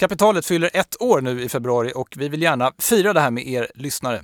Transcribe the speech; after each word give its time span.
Kapitalet 0.00 0.46
fyller 0.46 0.70
ett 0.74 1.02
år 1.02 1.20
nu 1.20 1.42
i 1.42 1.48
februari 1.48 1.92
och 1.94 2.14
vi 2.16 2.28
vill 2.28 2.42
gärna 2.42 2.72
fira 2.78 3.12
det 3.12 3.20
här 3.20 3.30
med 3.30 3.48
er 3.48 3.70
lyssnare. 3.74 4.22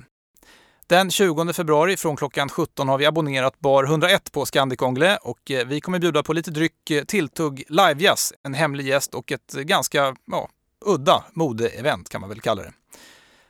Den 0.87 1.11
20 1.11 1.53
februari 1.53 1.97
från 1.97 2.17
klockan 2.17 2.49
17 2.49 2.89
har 2.89 2.99
vi 2.99 3.07
abonnerat 3.07 3.61
bar 3.61 3.85
101 3.85 4.33
på 4.33 4.47
Scandic 4.47 4.83
Anglais 4.83 5.19
och 5.23 5.51
eh, 5.51 5.67
vi 5.67 5.81
kommer 5.81 5.99
bjuda 5.99 6.23
på 6.23 6.33
lite 6.33 6.51
dryck, 6.51 6.91
eh, 6.91 7.05
tilltugg, 7.05 7.65
livejazz, 7.69 8.33
en 8.43 8.55
hemlig 8.55 8.87
gäst 8.87 9.15
och 9.15 9.33
ett 9.33 9.53
ganska 9.53 10.17
ja, 10.27 10.49
udda 10.85 11.25
modeevent 11.33 12.09
kan 12.09 12.21
man 12.21 12.31
väl 12.31 12.41
kalla 12.41 12.63
det. 12.63 12.73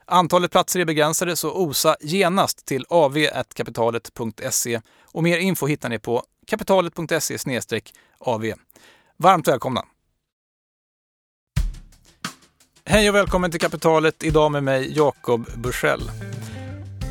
Antalet 0.04 0.50
platser 0.50 0.80
är 0.80 0.84
begränsade 0.84 1.36
så 1.36 1.52
osa 1.52 1.96
genast 2.00 2.66
till 2.66 2.84
av.kapitalet.se 2.88 4.80
och 5.02 5.22
mer 5.22 5.38
info 5.38 5.66
hittar 5.66 5.88
ni 5.88 5.98
på 5.98 6.22
kapitalet.se 6.46 7.80
av. 8.18 8.52
Varmt 9.16 9.48
välkomna! 9.48 9.84
Hej 12.88 13.08
och 13.08 13.14
välkommen 13.14 13.50
till 13.50 13.60
Kapitalet, 13.60 14.24
idag 14.24 14.52
med 14.52 14.64
mig 14.64 14.92
Jakob 14.96 15.46
Bursell. 15.56 16.10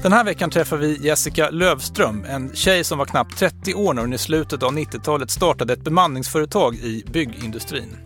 Den 0.03 0.13
här 0.13 0.23
veckan 0.23 0.49
träffar 0.49 0.77
vi 0.77 0.97
Jessica 1.01 1.49
Lövström, 1.49 2.25
en 2.29 2.55
tjej 2.55 2.83
som 2.83 2.97
var 2.97 3.05
knappt 3.05 3.37
30 3.37 3.73
år 3.73 3.93
när 3.93 4.01
hon 4.01 4.13
i 4.13 4.17
slutet 4.17 4.63
av 4.63 4.71
90-talet 4.71 5.31
startade 5.31 5.73
ett 5.73 5.83
bemanningsföretag 5.83 6.75
i 6.75 7.03
byggindustrin. 7.11 7.97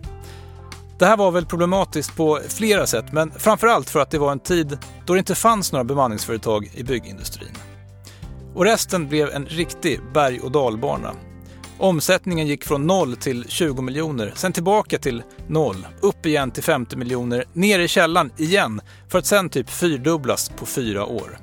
Det 0.98 1.06
här 1.06 1.16
var 1.16 1.30
väl 1.30 1.46
problematiskt 1.46 2.16
på 2.16 2.40
flera 2.48 2.86
sätt, 2.86 3.12
men 3.12 3.30
framförallt 3.30 3.90
för 3.90 4.00
att 4.00 4.10
det 4.10 4.18
var 4.18 4.32
en 4.32 4.40
tid 4.40 4.78
då 5.06 5.12
det 5.12 5.18
inte 5.18 5.34
fanns 5.34 5.72
några 5.72 5.84
bemanningsföretag 5.84 6.70
i 6.74 6.82
byggindustrin. 6.82 7.54
Och 8.54 8.64
resten 8.64 9.08
blev 9.08 9.30
en 9.30 9.46
riktig 9.46 10.00
berg 10.14 10.40
och 10.40 10.50
dalbana. 10.50 11.12
Omsättningen 11.80 12.46
gick 12.46 12.64
från 12.64 12.86
0 12.86 13.16
till 13.16 13.44
20 13.48 13.82
miljoner, 13.82 14.32
sen 14.36 14.52
tillbaka 14.52 14.98
till 14.98 15.22
0, 15.46 15.86
upp 16.00 16.26
igen 16.26 16.50
till 16.50 16.62
50 16.62 16.96
miljoner, 16.96 17.44
ner 17.52 17.78
i 17.78 17.88
källan 17.88 18.30
igen 18.36 18.80
för 19.08 19.18
att 19.18 19.26
sen 19.26 19.48
typ 19.48 19.70
fyrdubblas 19.70 20.48
på 20.48 20.66
fyra 20.66 21.04
år. 21.04 21.38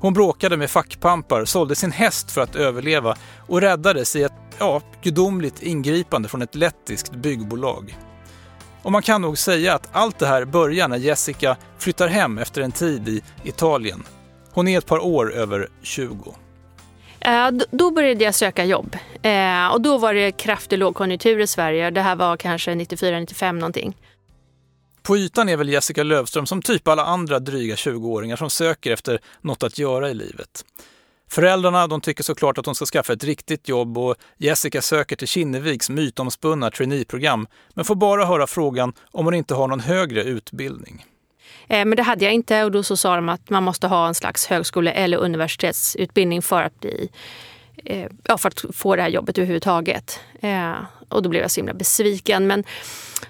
Hon 0.00 0.14
bråkade 0.14 0.56
med 0.56 0.70
fackpampar, 0.70 1.44
sålde 1.44 1.74
sin 1.74 1.92
häst 1.92 2.30
för 2.30 2.40
att 2.40 2.56
överleva 2.56 3.16
och 3.46 3.60
räddades 3.60 4.16
i 4.16 4.22
ett 4.22 4.32
ja, 4.58 4.82
gudomligt 5.02 5.62
ingripande 5.62 6.28
från 6.28 6.42
ett 6.42 6.54
lettiskt 6.54 7.12
byggbolag. 7.12 7.98
Och 8.82 8.92
man 8.92 9.02
kan 9.02 9.22
nog 9.22 9.38
säga 9.38 9.74
att 9.74 9.88
allt 9.92 10.18
det 10.18 10.26
här 10.26 10.44
börjar 10.44 10.88
när 10.88 10.96
Jessica 10.96 11.56
flyttar 11.78 12.08
hem 12.08 12.38
efter 12.38 12.62
en 12.62 12.72
tid 12.72 13.08
i 13.08 13.22
Italien. 13.44 14.02
Hon 14.52 14.68
är 14.68 14.78
ett 14.78 14.86
par 14.86 15.04
år 15.04 15.32
över 15.32 15.68
20. 15.82 16.34
Eh, 17.20 17.50
då 17.70 17.90
började 17.90 18.24
jag 18.24 18.34
söka 18.34 18.64
jobb 18.64 18.96
eh, 19.22 19.66
och 19.72 19.80
då 19.80 19.98
var 19.98 20.14
det 20.14 20.32
kraftig 20.32 20.78
lågkonjunktur 20.78 21.40
i 21.40 21.46
Sverige. 21.46 21.90
Det 21.90 22.00
här 22.00 22.16
var 22.16 22.36
kanske 22.36 22.74
94-95 22.74 23.52
någonting. 23.52 23.96
På 25.02 25.16
ytan 25.16 25.48
är 25.48 25.56
väl 25.56 25.68
Jessica 25.68 26.02
Lövström 26.02 26.46
som 26.46 26.62
typ 26.62 26.88
alla 26.88 27.04
andra 27.04 27.38
dryga 27.38 27.74
20-åringar 27.74 28.36
som 28.36 28.50
söker 28.50 28.92
efter 28.92 29.20
något 29.40 29.62
att 29.62 29.78
göra 29.78 30.10
i 30.10 30.14
livet. 30.14 30.64
Föräldrarna 31.30 31.86
de 31.86 32.00
tycker 32.00 32.24
såklart 32.24 32.58
att 32.58 32.66
hon 32.66 32.74
ska 32.74 32.86
skaffa 32.86 33.12
ett 33.12 33.24
riktigt 33.24 33.68
jobb 33.68 33.98
och 33.98 34.16
Jessica 34.36 34.82
söker 34.82 35.16
till 35.16 35.28
Kinneviks 35.28 35.90
mytomspunna 35.90 36.70
traineeprogram 36.70 37.46
men 37.74 37.84
får 37.84 37.94
bara 37.94 38.24
höra 38.26 38.46
frågan 38.46 38.92
om 39.10 39.24
hon 39.24 39.34
inte 39.34 39.54
har 39.54 39.68
någon 39.68 39.80
högre 39.80 40.22
utbildning. 40.22 41.04
Eh, 41.68 41.84
men 41.84 41.96
det 41.96 42.02
hade 42.02 42.24
jag 42.24 42.34
inte 42.34 42.64
och 42.64 42.70
då 42.70 42.82
så 42.82 42.96
sa 42.96 43.16
de 43.16 43.28
att 43.28 43.50
man 43.50 43.62
måste 43.62 43.86
ha 43.86 44.08
en 44.08 44.14
slags 44.14 44.46
högskole 44.46 44.90
eller 44.90 45.18
universitetsutbildning 45.18 46.42
för 46.42 46.62
att, 46.62 46.80
bli, 46.80 47.08
eh, 47.84 48.06
ja, 48.24 48.38
för 48.38 48.48
att 48.48 48.64
få 48.76 48.96
det 48.96 49.02
här 49.02 49.08
jobbet 49.08 49.38
överhuvudtaget. 49.38 50.20
Eh, 50.40 50.74
och 51.08 51.22
då 51.22 51.28
blev 51.28 51.42
jag 51.42 51.50
så 51.50 51.60
himla 51.60 51.74
besviken. 51.74 52.46
Men 52.46 52.64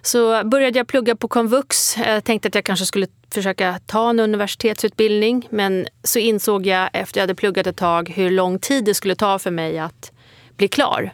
så 0.03 0.45
började 0.45 0.79
jag 0.79 0.87
plugga 0.87 1.17
på 1.17 1.29
komvux. 1.29 1.97
Jag 1.97 2.25
tänkte 2.25 2.49
att 2.49 2.55
jag 2.55 2.65
kanske 2.65 2.87
skulle 2.87 3.07
försöka 3.35 3.81
ta 3.87 4.11
en 4.11 4.21
universitetsutbildning. 4.21 5.49
Men 5.51 5.87
så 6.03 6.19
insåg 6.19 6.67
jag 6.67 6.91
efter 6.93 7.21
jag 7.21 7.23
hade 7.23 7.35
pluggat 7.35 7.67
ett 7.67 7.77
tag 7.77 8.09
hur 8.09 8.31
lång 8.31 8.59
tid 8.59 8.85
det 8.85 8.95
skulle 8.95 9.15
ta 9.15 9.39
för 9.39 9.51
mig 9.51 9.79
att 9.79 10.13
bli 10.57 10.69
klar. 10.69 11.13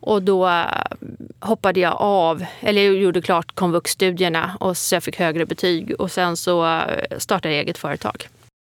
Och 0.00 0.22
då 0.22 0.48
eh, 0.48 0.64
hoppade 1.40 1.80
jag 1.80 1.96
av, 2.00 2.44
eller 2.60 2.82
jag 2.82 2.94
gjorde 2.94 3.22
klart 3.22 3.54
komvuxstudierna 3.54 4.56
och 4.60 4.76
så 4.76 4.94
jag 4.94 5.02
fick 5.02 5.18
högre 5.18 5.46
betyg 5.46 5.94
och 5.98 6.10
sen 6.10 6.36
så 6.36 6.66
eh, 6.66 7.18
startade 7.18 7.54
jag 7.54 7.62
eget 7.62 7.78
företag. 7.78 8.28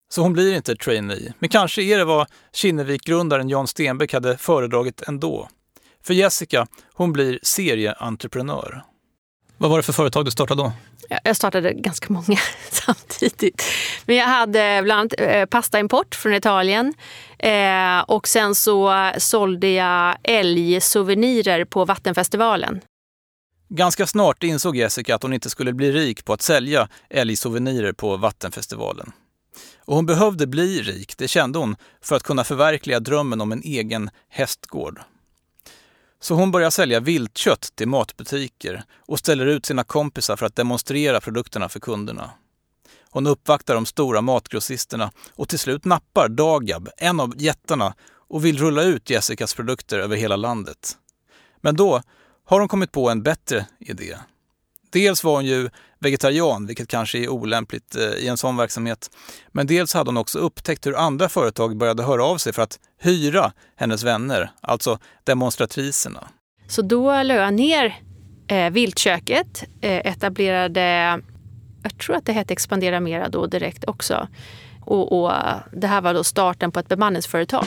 Så 0.09 0.21
hon 0.21 0.33
blir 0.33 0.55
inte 0.55 0.75
trainee. 0.75 1.33
Men 1.39 1.49
kanske 1.49 1.81
är 1.83 1.97
det 1.97 2.05
vad 2.05 2.27
Kinnevik-grundaren 2.53 3.49
Jan 3.49 3.67
Stenbeck 3.67 4.13
hade 4.13 4.37
föredragit 4.37 5.01
ändå. 5.07 5.49
För 6.03 6.13
Jessica, 6.13 6.67
hon 6.93 7.13
blir 7.13 7.39
serieentreprenör. 7.43 8.83
Vad 9.57 9.69
var 9.69 9.77
det 9.77 9.83
för 9.83 9.93
företag 9.93 10.25
du 10.25 10.31
startade 10.31 10.63
då? 10.63 10.71
Jag 11.23 11.35
startade 11.35 11.73
ganska 11.73 12.13
många 12.13 12.39
samtidigt. 12.71 13.63
Men 14.05 14.15
jag 14.15 14.25
hade 14.25 14.81
bland 14.83 14.99
annat 14.99 15.13
eh, 15.17 15.45
pastaimport 15.45 16.15
från 16.15 16.33
Italien. 16.33 16.93
Eh, 17.39 17.99
och 17.99 18.27
sen 18.27 18.55
så 18.55 19.11
sålde 19.17 19.69
jag 19.69 20.17
älgsouvenirer 20.23 21.65
på 21.65 21.85
Vattenfestivalen. 21.85 22.81
Ganska 23.69 24.07
snart 24.07 24.43
insåg 24.43 24.75
Jessica 24.75 25.15
att 25.15 25.23
hon 25.23 25.33
inte 25.33 25.49
skulle 25.49 25.73
bli 25.73 25.91
rik 25.91 26.25
på 26.25 26.33
att 26.33 26.41
sälja 26.41 26.87
älgsouvenirer 27.09 27.93
på 27.93 28.17
Vattenfestivalen. 28.17 29.11
Och 29.85 29.95
hon 29.95 30.05
behövde 30.05 30.47
bli 30.47 30.81
rik, 30.81 31.17
det 31.17 31.27
kände 31.27 31.59
hon, 31.59 31.75
för 32.01 32.15
att 32.15 32.23
kunna 32.23 32.43
förverkliga 32.43 32.99
drömmen 32.99 33.41
om 33.41 33.51
en 33.51 33.61
egen 33.63 34.09
hästgård. 34.29 34.99
Så 36.19 36.35
hon 36.35 36.51
börjar 36.51 36.69
sälja 36.69 36.99
viltkött 36.99 37.71
till 37.75 37.87
matbutiker 37.87 38.83
och 38.97 39.19
ställer 39.19 39.45
ut 39.45 39.65
sina 39.65 39.83
kompisar 39.83 40.35
för 40.35 40.45
att 40.45 40.55
demonstrera 40.55 41.21
produkterna 41.21 41.69
för 41.69 41.79
kunderna. 41.79 42.31
Hon 43.09 43.27
uppvaktar 43.27 43.75
de 43.75 43.85
stora 43.85 44.21
matgrossisterna 44.21 45.11
och 45.35 45.49
till 45.49 45.59
slut 45.59 45.85
nappar 45.85 46.29
Dagab, 46.29 46.89
en 46.97 47.19
av 47.19 47.33
jättarna, 47.37 47.93
och 48.27 48.45
vill 48.45 48.57
rulla 48.57 48.83
ut 48.83 49.09
Jessicas 49.09 49.53
produkter 49.53 49.99
över 49.99 50.15
hela 50.15 50.35
landet. 50.35 50.97
Men 51.61 51.75
då 51.75 52.01
har 52.45 52.59
hon 52.59 52.67
kommit 52.67 52.91
på 52.91 53.09
en 53.09 53.23
bättre 53.23 53.65
idé. 53.79 54.17
Dels 54.95 55.23
var 55.23 55.35
hon 55.35 55.45
ju 55.45 55.69
vegetarian, 55.99 56.65
vilket 56.67 56.87
kanske 56.87 57.17
är 57.17 57.29
olämpligt 57.29 57.95
eh, 57.95 58.01
i 58.01 58.27
en 58.27 58.37
sån 58.37 58.57
verksamhet. 58.57 59.09
Men 59.51 59.67
dels 59.67 59.93
hade 59.93 60.07
hon 60.07 60.17
också 60.17 60.39
upptäckt 60.39 60.85
hur 60.85 60.95
andra 60.97 61.29
företag 61.29 61.77
började 61.77 62.03
höra 62.03 62.25
av 62.25 62.37
sig 62.37 62.53
för 62.53 62.61
att 62.61 62.79
hyra 63.01 63.51
hennes 63.75 64.03
vänner, 64.03 64.51
alltså 64.61 64.99
demonstratriserna. 65.23 66.27
Så 66.67 66.81
då 66.81 67.23
la 67.23 67.33
jag 67.33 67.53
ner 67.53 67.95
eh, 68.47 68.69
viltköket, 68.69 69.63
eh, 69.81 70.07
etablerade, 70.07 71.21
jag 71.83 71.97
tror 71.97 72.15
att 72.15 72.25
det 72.25 72.33
hette 72.33 72.53
Expandera 72.53 72.99
Mera 72.99 73.29
då 73.29 73.45
direkt 73.47 73.85
också. 73.87 74.27
Och, 74.81 75.23
och 75.23 75.31
det 75.71 75.87
här 75.87 76.01
var 76.01 76.13
då 76.13 76.23
starten 76.23 76.71
på 76.71 76.79
ett 76.79 76.87
bemanningsföretag. 76.87 77.65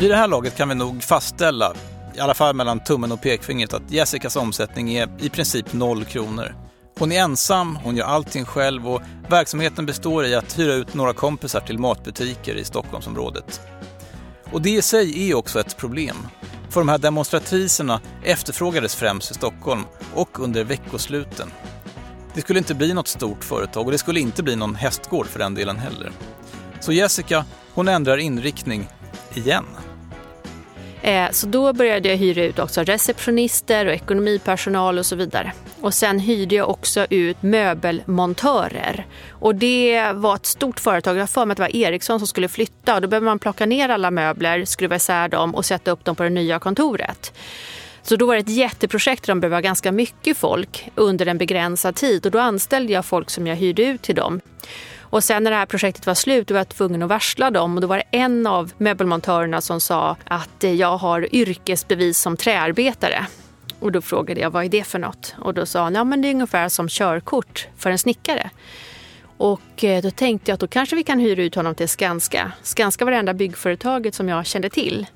Vid 0.00 0.10
det 0.10 0.16
här 0.16 0.28
laget 0.28 0.56
kan 0.56 0.68
vi 0.68 0.74
nog 0.74 1.02
fastställa 1.02 1.74
i 2.18 2.20
alla 2.20 2.34
fall 2.34 2.54
mellan 2.54 2.80
tummen 2.80 3.12
och 3.12 3.22
pekfingret, 3.22 3.74
att 3.74 3.90
Jessicas 3.90 4.36
omsättning 4.36 4.94
är 4.94 5.08
i 5.18 5.28
princip 5.28 5.72
noll 5.72 6.04
kronor. 6.04 6.54
Hon 6.98 7.12
är 7.12 7.20
ensam, 7.20 7.76
hon 7.76 7.96
gör 7.96 8.04
allting 8.04 8.44
själv 8.44 8.88
och 8.88 9.02
verksamheten 9.28 9.86
består 9.86 10.24
i 10.26 10.34
att 10.34 10.58
hyra 10.58 10.74
ut 10.74 10.94
några 10.94 11.12
kompisar 11.12 11.60
till 11.60 11.78
matbutiker 11.78 12.54
i 12.54 12.64
Stockholmsområdet. 12.64 13.60
Och 14.52 14.62
det 14.62 14.70
i 14.70 14.82
sig 14.82 15.30
är 15.30 15.34
också 15.34 15.60
ett 15.60 15.76
problem. 15.76 16.16
För 16.70 16.80
de 16.80 16.88
här 16.88 16.98
demonstratriserna 16.98 18.00
efterfrågades 18.24 18.94
främst 18.94 19.30
i 19.30 19.34
Stockholm 19.34 19.84
och 20.14 20.40
under 20.40 20.64
veckosluten. 20.64 21.50
Det 22.34 22.40
skulle 22.40 22.58
inte 22.58 22.74
bli 22.74 22.94
något 22.94 23.08
stort 23.08 23.44
företag 23.44 23.86
och 23.86 23.92
det 23.92 23.98
skulle 23.98 24.20
inte 24.20 24.42
bli 24.42 24.56
någon 24.56 24.74
hästgård 24.74 25.26
för 25.26 25.38
den 25.38 25.54
delen 25.54 25.76
heller. 25.76 26.12
Så 26.80 26.92
Jessica, 26.92 27.44
hon 27.74 27.88
ändrar 27.88 28.16
inriktning 28.16 28.88
igen. 29.34 29.64
Eh, 31.02 31.30
så 31.30 31.46
då 31.46 31.72
började 31.72 32.08
jag 32.08 32.16
hyra 32.16 32.44
ut 32.44 32.58
också 32.58 32.82
receptionister 32.82 33.86
och 33.86 33.92
ekonomipersonal 33.92 34.98
och 34.98 35.06
så 35.06 35.16
vidare. 35.16 35.52
Och 35.80 35.94
sen 35.94 36.18
hyrde 36.18 36.54
jag 36.54 36.70
också 36.70 37.06
ut 37.10 37.42
möbelmontörer. 37.42 39.06
Och 39.30 39.54
det 39.54 40.12
var 40.14 40.34
ett 40.34 40.46
stort 40.46 40.80
företag. 40.80 41.16
Jag 41.16 41.22
har 41.22 41.26
för 41.26 41.46
mig 41.46 41.52
att 41.52 41.56
det 41.56 41.62
var 41.62 41.76
Ericsson 41.76 42.20
som 42.20 42.26
skulle 42.26 42.48
flytta. 42.48 42.94
Och 42.94 43.00
då 43.00 43.08
behöver 43.08 43.24
man 43.24 43.38
plocka 43.38 43.66
ner 43.66 43.88
alla 43.88 44.10
möbler, 44.10 44.64
skruva 44.64 44.96
isär 44.96 45.28
dem 45.28 45.54
och 45.54 45.64
sätta 45.64 45.90
upp 45.90 46.04
dem 46.04 46.16
på 46.16 46.22
det 46.22 46.30
nya 46.30 46.58
kontoret. 46.58 47.32
Så 48.02 48.16
då 48.16 48.26
var 48.26 48.34
det 48.34 48.40
ett 48.40 48.48
jätteprojekt 48.48 49.26
där 49.26 49.30
de 49.30 49.40
behövde 49.40 49.56
ha 49.56 49.60
ganska 49.60 49.92
mycket 49.92 50.36
folk 50.36 50.90
under 50.94 51.26
en 51.26 51.38
begränsad 51.38 51.94
tid. 51.94 52.26
Och 52.26 52.32
då 52.32 52.38
anställde 52.38 52.92
jag 52.92 53.04
folk 53.04 53.30
som 53.30 53.46
jag 53.46 53.56
hyrde 53.56 53.82
ut 53.82 54.02
till 54.02 54.14
dem. 54.14 54.40
Och 55.10 55.24
sen 55.24 55.44
när 55.44 55.50
det 55.50 55.56
här 55.56 55.66
projektet 55.66 56.06
var 56.06 56.14
slut 56.14 56.50
var 56.50 56.58
jag 56.58 56.68
tvungen 56.68 57.02
att 57.02 57.08
varsla 57.08 57.50
dem 57.50 57.74
och 57.74 57.80
då 57.80 57.86
var 57.86 57.96
det 57.96 58.18
en 58.18 58.46
av 58.46 58.72
möbelmontörerna 58.78 59.60
som 59.60 59.80
sa 59.80 60.16
att 60.24 60.64
eh, 60.64 60.74
jag 60.74 60.96
har 60.96 61.34
yrkesbevis 61.34 62.18
som 62.18 62.36
träarbetare. 62.36 63.26
Och 63.80 63.92
då 63.92 64.00
frågade 64.00 64.40
jag 64.40 64.50
vad 64.50 64.64
är 64.64 64.68
det 64.68 64.84
för 64.84 64.98
något? 64.98 65.34
Och 65.38 65.54
då 65.54 65.66
sa 65.66 65.82
han 65.82 65.94
ja 65.94 66.04
men 66.04 66.22
det 66.22 66.28
är 66.28 66.34
ungefär 66.34 66.68
som 66.68 66.88
körkort 66.88 67.68
för 67.76 67.90
en 67.90 67.98
snickare. 67.98 68.50
Och 69.36 69.84
eh, 69.84 70.02
då 70.02 70.10
tänkte 70.10 70.50
jag 70.50 70.54
att 70.54 70.60
då 70.60 70.68
kanske 70.68 70.96
vi 70.96 71.02
kan 71.02 71.18
hyra 71.18 71.42
ut 71.42 71.54
honom 71.54 71.74
till 71.74 71.88
Skanska. 71.88 72.52
Skanska 72.62 73.04
var 73.04 73.12
det 73.12 73.18
enda 73.18 73.34
byggföretaget 73.34 74.14
som 74.14 74.28
jag 74.28 74.46
kände 74.46 74.70
till. 74.70 75.06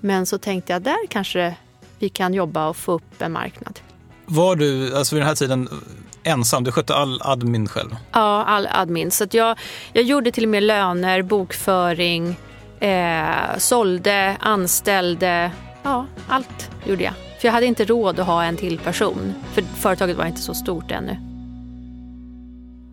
Men 0.00 0.26
så 0.26 0.38
tänkte 0.38 0.72
jag 0.72 0.82
där 0.82 1.06
kanske 1.08 1.54
vi 1.98 2.08
kan 2.08 2.34
jobba 2.34 2.68
och 2.68 2.76
få 2.76 2.92
upp 2.92 3.22
en 3.22 3.32
marknad. 3.32 3.80
Var 4.26 4.56
du 4.56 4.96
alltså 4.96 5.14
vid 5.14 5.22
den 5.22 5.28
här 5.28 5.34
tiden 5.34 5.68
ensam? 6.24 6.64
Du 6.64 6.72
skötte 6.72 6.94
all 6.94 7.20
admin 7.22 7.68
själv? 7.68 7.96
Ja, 8.12 8.44
all 8.44 8.68
admin. 8.70 9.10
Så 9.10 9.26
jag, 9.30 9.58
jag 9.92 10.04
gjorde 10.04 10.32
till 10.32 10.44
och 10.44 10.50
med 10.50 10.62
löner, 10.62 11.22
bokföring, 11.22 12.36
eh, 12.80 13.58
sålde, 13.58 14.36
anställde. 14.40 15.50
Ja, 15.82 16.06
allt 16.28 16.70
gjorde 16.84 17.04
jag. 17.04 17.14
För 17.40 17.48
jag 17.48 17.52
hade 17.52 17.66
inte 17.66 17.84
råd 17.84 18.20
att 18.20 18.26
ha 18.26 18.44
en 18.44 18.56
till 18.56 18.78
person. 18.78 19.34
För 19.52 19.62
företaget 19.62 20.16
var 20.16 20.26
inte 20.26 20.40
så 20.40 20.54
stort 20.54 20.90
ännu. 20.90 21.16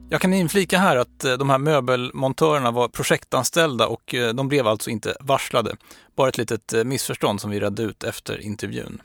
Jag 0.09 0.21
kan 0.21 0.33
inflika 0.33 0.77
här 0.77 0.97
att 0.97 1.23
eh, 1.23 1.33
de 1.33 1.49
här 1.49 1.57
möbelmontörerna 1.57 2.71
var 2.71 2.87
projektanställda 2.87 3.87
och 3.87 4.13
eh, 4.13 4.33
de 4.33 4.47
blev 4.47 4.67
alltså 4.67 4.89
inte 4.89 5.15
varslade. 5.19 5.75
Bara 6.15 6.29
ett 6.29 6.37
litet 6.37 6.73
eh, 6.73 6.83
missförstånd 6.83 7.41
som 7.41 7.51
vi 7.51 7.59
redde 7.59 7.83
ut 7.83 8.03
efter 8.03 8.41
intervjun. 8.41 9.01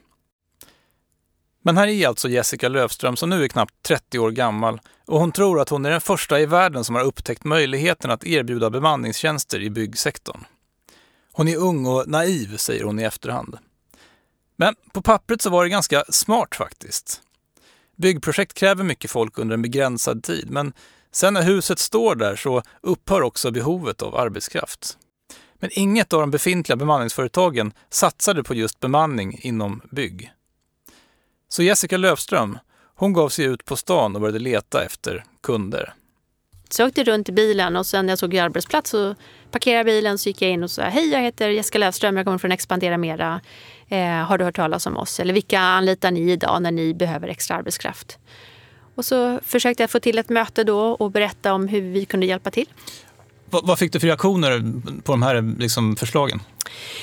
Men 1.62 1.76
här 1.76 1.86
är 1.86 2.08
alltså 2.08 2.28
Jessica 2.28 2.68
Löfström 2.68 3.16
som 3.16 3.30
nu 3.30 3.44
är 3.44 3.48
knappt 3.48 3.74
30 3.82 4.18
år 4.18 4.30
gammal 4.30 4.80
och 5.06 5.20
hon 5.20 5.32
tror 5.32 5.60
att 5.60 5.68
hon 5.68 5.86
är 5.86 5.90
den 5.90 6.00
första 6.00 6.40
i 6.40 6.46
världen 6.46 6.84
som 6.84 6.94
har 6.94 7.02
upptäckt 7.02 7.44
möjligheten 7.44 8.10
att 8.10 8.24
erbjuda 8.24 8.70
bemanningstjänster 8.70 9.60
i 9.60 9.70
byggsektorn. 9.70 10.44
Hon 11.32 11.48
är 11.48 11.56
ung 11.56 11.86
och 11.86 12.08
naiv, 12.08 12.56
säger 12.56 12.84
hon 12.84 13.00
i 13.00 13.02
efterhand. 13.02 13.58
Men 14.56 14.74
på 14.92 15.02
pappret 15.02 15.42
så 15.42 15.50
var 15.50 15.64
det 15.64 15.70
ganska 15.70 16.04
smart 16.08 16.54
faktiskt. 16.54 17.20
Byggprojekt 17.96 18.54
kräver 18.54 18.84
mycket 18.84 19.10
folk 19.10 19.38
under 19.38 19.54
en 19.54 19.62
begränsad 19.62 20.22
tid, 20.22 20.50
men 20.50 20.72
sen 21.12 21.34
när 21.34 21.42
huset 21.42 21.78
står 21.78 22.14
där 22.14 22.36
så 22.36 22.62
upphör 22.80 23.22
också 23.22 23.50
behovet 23.50 24.02
av 24.02 24.16
arbetskraft. 24.16 24.98
Men 25.54 25.70
inget 25.72 26.12
av 26.12 26.20
de 26.20 26.30
befintliga 26.30 26.76
bemanningsföretagen 26.76 27.72
satsade 27.90 28.42
på 28.42 28.54
just 28.54 28.80
bemanning 28.80 29.38
inom 29.42 29.80
bygg. 29.90 30.32
Så 31.52 31.62
Jessica 31.62 31.96
Löfström, 31.96 32.58
hon 32.94 33.12
gav 33.12 33.28
sig 33.28 33.44
ut 33.44 33.64
på 33.64 33.76
stan 33.76 34.14
och 34.14 34.20
började 34.20 34.38
leta 34.38 34.84
efter 34.84 35.24
kunder. 35.42 35.94
Så 36.70 36.82
jag 36.82 36.88
åkte 36.88 37.04
runt 37.04 37.28
i 37.28 37.32
bilen 37.32 37.76
och 37.76 37.86
sen 37.86 38.06
när 38.06 38.12
jag 38.12 38.18
såg 38.18 38.36
arbetsplats 38.36 38.90
så 38.90 39.14
parkerade 39.50 39.84
bilen 39.84 40.18
så 40.18 40.28
gick 40.28 40.42
jag 40.42 40.50
in 40.50 40.62
och 40.62 40.70
sa 40.70 40.82
hej 40.82 41.10
jag 41.10 41.20
heter 41.20 41.48
Jessica 41.48 41.78
Löfström, 41.78 42.16
jag 42.16 42.26
kommer 42.26 42.38
från 42.38 42.52
Expandera 42.52 42.98
Mera. 42.98 43.40
Eh, 43.88 43.98
har 44.00 44.38
du 44.38 44.44
hört 44.44 44.56
talas 44.56 44.86
om 44.86 44.96
oss? 44.96 45.20
Eller 45.20 45.34
vilka 45.34 45.60
anlitar 45.60 46.10
ni 46.10 46.32
idag 46.32 46.62
när 46.62 46.70
ni 46.70 46.94
behöver 46.94 47.28
extra 47.28 47.56
arbetskraft? 47.56 48.18
Och 48.94 49.04
så 49.04 49.40
försökte 49.42 49.82
jag 49.82 49.90
få 49.90 50.00
till 50.00 50.18
ett 50.18 50.28
möte 50.28 50.64
då 50.64 50.80
och 50.80 51.10
berätta 51.10 51.52
om 51.52 51.68
hur 51.68 51.80
vi 51.80 52.04
kunde 52.04 52.26
hjälpa 52.26 52.50
till. 52.50 52.66
Vad, 53.50 53.66
vad 53.66 53.78
fick 53.78 53.92
du 53.92 54.00
för 54.00 54.06
reaktioner 54.06 54.82
på 55.02 55.12
de 55.12 55.22
här 55.22 55.58
liksom, 55.58 55.96
förslagen? 55.96 56.40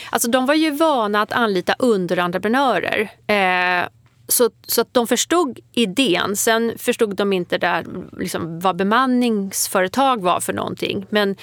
Alltså 0.10 0.30
de 0.30 0.46
var 0.46 0.56
ju 0.56 0.72
vana 0.72 1.22
att 1.22 1.32
anlita 1.32 1.76
underentreprenörer. 1.80 3.12
Eh, 3.28 3.88
så, 4.30 4.50
så 4.68 4.82
att 4.82 4.94
de 4.94 5.08
förstod 5.08 5.60
idén. 5.72 6.36
Sen 6.36 6.74
förstod 6.78 7.16
de 7.16 7.34
inte 7.34 7.58
där, 7.58 7.86
liksom, 8.18 8.60
vad 8.60 8.76
bemanningsföretag 8.76 10.22
var 10.22 10.40
för 10.40 10.54
någonting. 10.54 11.06
Men 11.10 11.36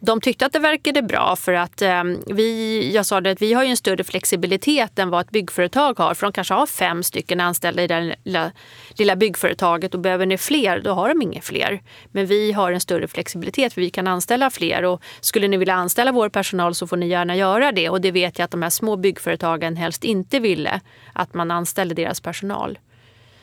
de 0.00 0.20
tyckte 0.20 0.46
att 0.46 0.52
det 0.52 0.58
verkade 0.58 1.02
bra 1.02 1.36
för 1.36 1.52
att 1.52 1.82
eh, 1.82 2.02
vi, 2.26 2.90
jag 2.94 3.06
sa 3.06 3.20
det 3.20 3.30
att 3.30 3.42
vi 3.42 3.52
har 3.52 3.64
ju 3.64 3.70
en 3.70 3.76
större 3.76 4.04
flexibilitet 4.04 4.98
än 4.98 5.10
vad 5.10 5.20
ett 5.20 5.30
byggföretag 5.30 5.98
har. 5.98 6.14
För 6.14 6.26
de 6.26 6.32
kanske 6.32 6.54
har 6.54 6.66
fem 6.66 7.02
stycken 7.02 7.40
anställda 7.40 7.82
i 7.82 7.86
det 7.86 8.16
lilla, 8.24 8.52
lilla 8.98 9.16
byggföretaget 9.16 9.94
och 9.94 10.00
behöver 10.00 10.26
ni 10.26 10.38
fler, 10.38 10.80
då 10.80 10.92
har 10.92 11.08
de 11.08 11.22
inga 11.22 11.40
fler. 11.40 11.82
Men 12.12 12.26
vi 12.26 12.52
har 12.52 12.72
en 12.72 12.80
större 12.80 13.08
flexibilitet 13.08 13.72
för 13.72 13.80
vi 13.80 13.90
kan 13.90 14.06
anställa 14.06 14.50
fler 14.50 14.84
och 14.84 15.02
skulle 15.20 15.48
ni 15.48 15.56
vilja 15.56 15.74
anställa 15.74 16.12
vår 16.12 16.28
personal 16.28 16.74
så 16.74 16.86
får 16.86 16.96
ni 16.96 17.08
gärna 17.08 17.36
göra 17.36 17.72
det. 17.72 17.88
Och 17.88 18.00
det 18.00 18.10
vet 18.10 18.38
jag 18.38 18.44
att 18.44 18.50
de 18.50 18.62
här 18.62 18.70
små 18.70 18.96
byggföretagen 18.96 19.76
helst 19.76 20.04
inte 20.04 20.40
ville, 20.40 20.80
att 21.12 21.34
man 21.34 21.50
anställde 21.50 21.94
deras 21.94 22.20
personal. 22.20 22.78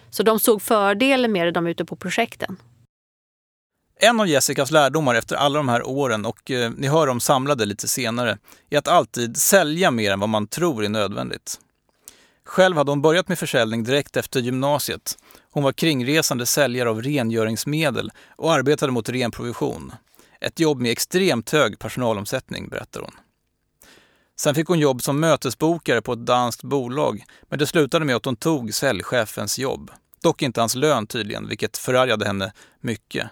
Så 0.10 0.24
de 0.24 0.40
såg 0.40 0.62
fördelen 0.62 1.32
med 1.32 1.48
det, 1.48 1.52
de 1.52 1.68
ute 1.68 1.86
på 1.86 1.96
projekten. 1.96 2.58
En 4.00 4.20
av 4.20 4.28
Jessicas 4.28 4.72
lärdomar 4.72 5.16
efter 5.16 5.36
alla 5.36 5.60
de 5.60 5.70
här 5.70 5.88
åren, 5.88 6.26
och 6.26 6.52
eh, 6.52 6.72
ni 6.78 6.88
hör 6.88 7.08
dem 7.08 7.20
samlade 7.20 7.66
lite 7.66 7.88
senare, 7.88 8.38
är 8.70 8.78
att 8.78 8.88
alltid 8.88 9.38
sälja 9.38 9.92
mer 9.92 10.12
än 10.12 10.20
vad 10.20 10.30
man 10.30 10.48
tror 10.48 10.86
är 10.86 10.90
nödvändigt. 10.90 11.60
Själv 12.46 12.78
hade 12.78 12.92
hon 12.92 13.02
börjat 13.02 13.28
med 13.28 13.40
försäljning 13.40 13.84
direkt 13.84 14.18
efter 14.18 14.40
gymnasiet. 14.40 15.18
Hon 15.52 15.64
var 15.64 15.72
kringresande 15.72 16.46
säljare 16.46 16.90
av 16.90 17.02
rengöringsmedel 17.02 18.12
och 18.36 18.54
arbetade 18.54 18.92
mot 18.92 19.10
ren 19.10 19.32
provision. 19.32 19.94
Ett 20.42 20.60
jobb 20.60 20.82
med 20.82 20.92
extremt 20.92 21.50
hög 21.50 21.80
personalomsättning, 21.80 22.70
berättar 22.70 23.02
hon. 23.02 23.16
Sen 24.40 24.56
fick 24.56 24.68
hon 24.68 24.80
jobb 24.80 25.02
som 25.02 25.20
mötesbokare 25.20 26.02
på 26.02 26.14
ett 26.14 26.26
danskt 26.26 26.64
bolag, 26.64 27.24
men 27.50 27.60
det 27.60 27.68
slutade 27.68 28.06
med 28.06 28.16
att 28.16 28.26
hon 28.26 28.36
tog 28.36 28.74
säljchefens 28.74 29.60
jobb. 29.60 29.92
Dock 30.24 30.42
inte 30.42 30.60
hans 30.60 30.76
lön 30.76 31.08
tydligen, 31.08 31.48
vilket 31.48 31.78
förargade 31.78 32.26
henne 32.26 32.54
mycket. 32.82 33.30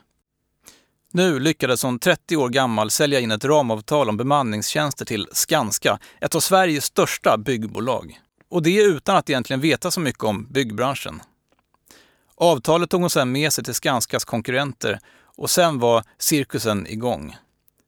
Nu 1.15 1.39
lyckades 1.39 1.83
hon 1.83 1.99
30 1.99 2.37
år 2.37 2.49
gammal 2.49 2.89
sälja 2.89 3.19
in 3.19 3.31
ett 3.31 3.45
ramavtal 3.45 4.09
om 4.09 4.17
bemanningstjänster 4.17 5.05
till 5.05 5.27
Skanska, 5.31 5.99
ett 6.21 6.35
av 6.35 6.39
Sveriges 6.39 6.85
största 6.85 7.37
byggbolag. 7.37 8.19
Och 8.49 8.63
det 8.63 8.83
utan 8.83 9.15
att 9.15 9.29
egentligen 9.29 9.59
veta 9.59 9.91
så 9.91 9.99
mycket 9.99 10.23
om 10.23 10.47
byggbranschen. 10.51 11.21
Avtalet 12.35 12.89
tog 12.89 13.01
hon 13.01 13.09
sedan 13.09 13.31
med 13.31 13.53
sig 13.53 13.63
till 13.63 13.73
Skanskas 13.73 14.25
konkurrenter 14.25 14.99
och 15.37 15.49
sen 15.49 15.79
var 15.79 16.03
cirkusen 16.17 16.87
igång. 16.87 17.35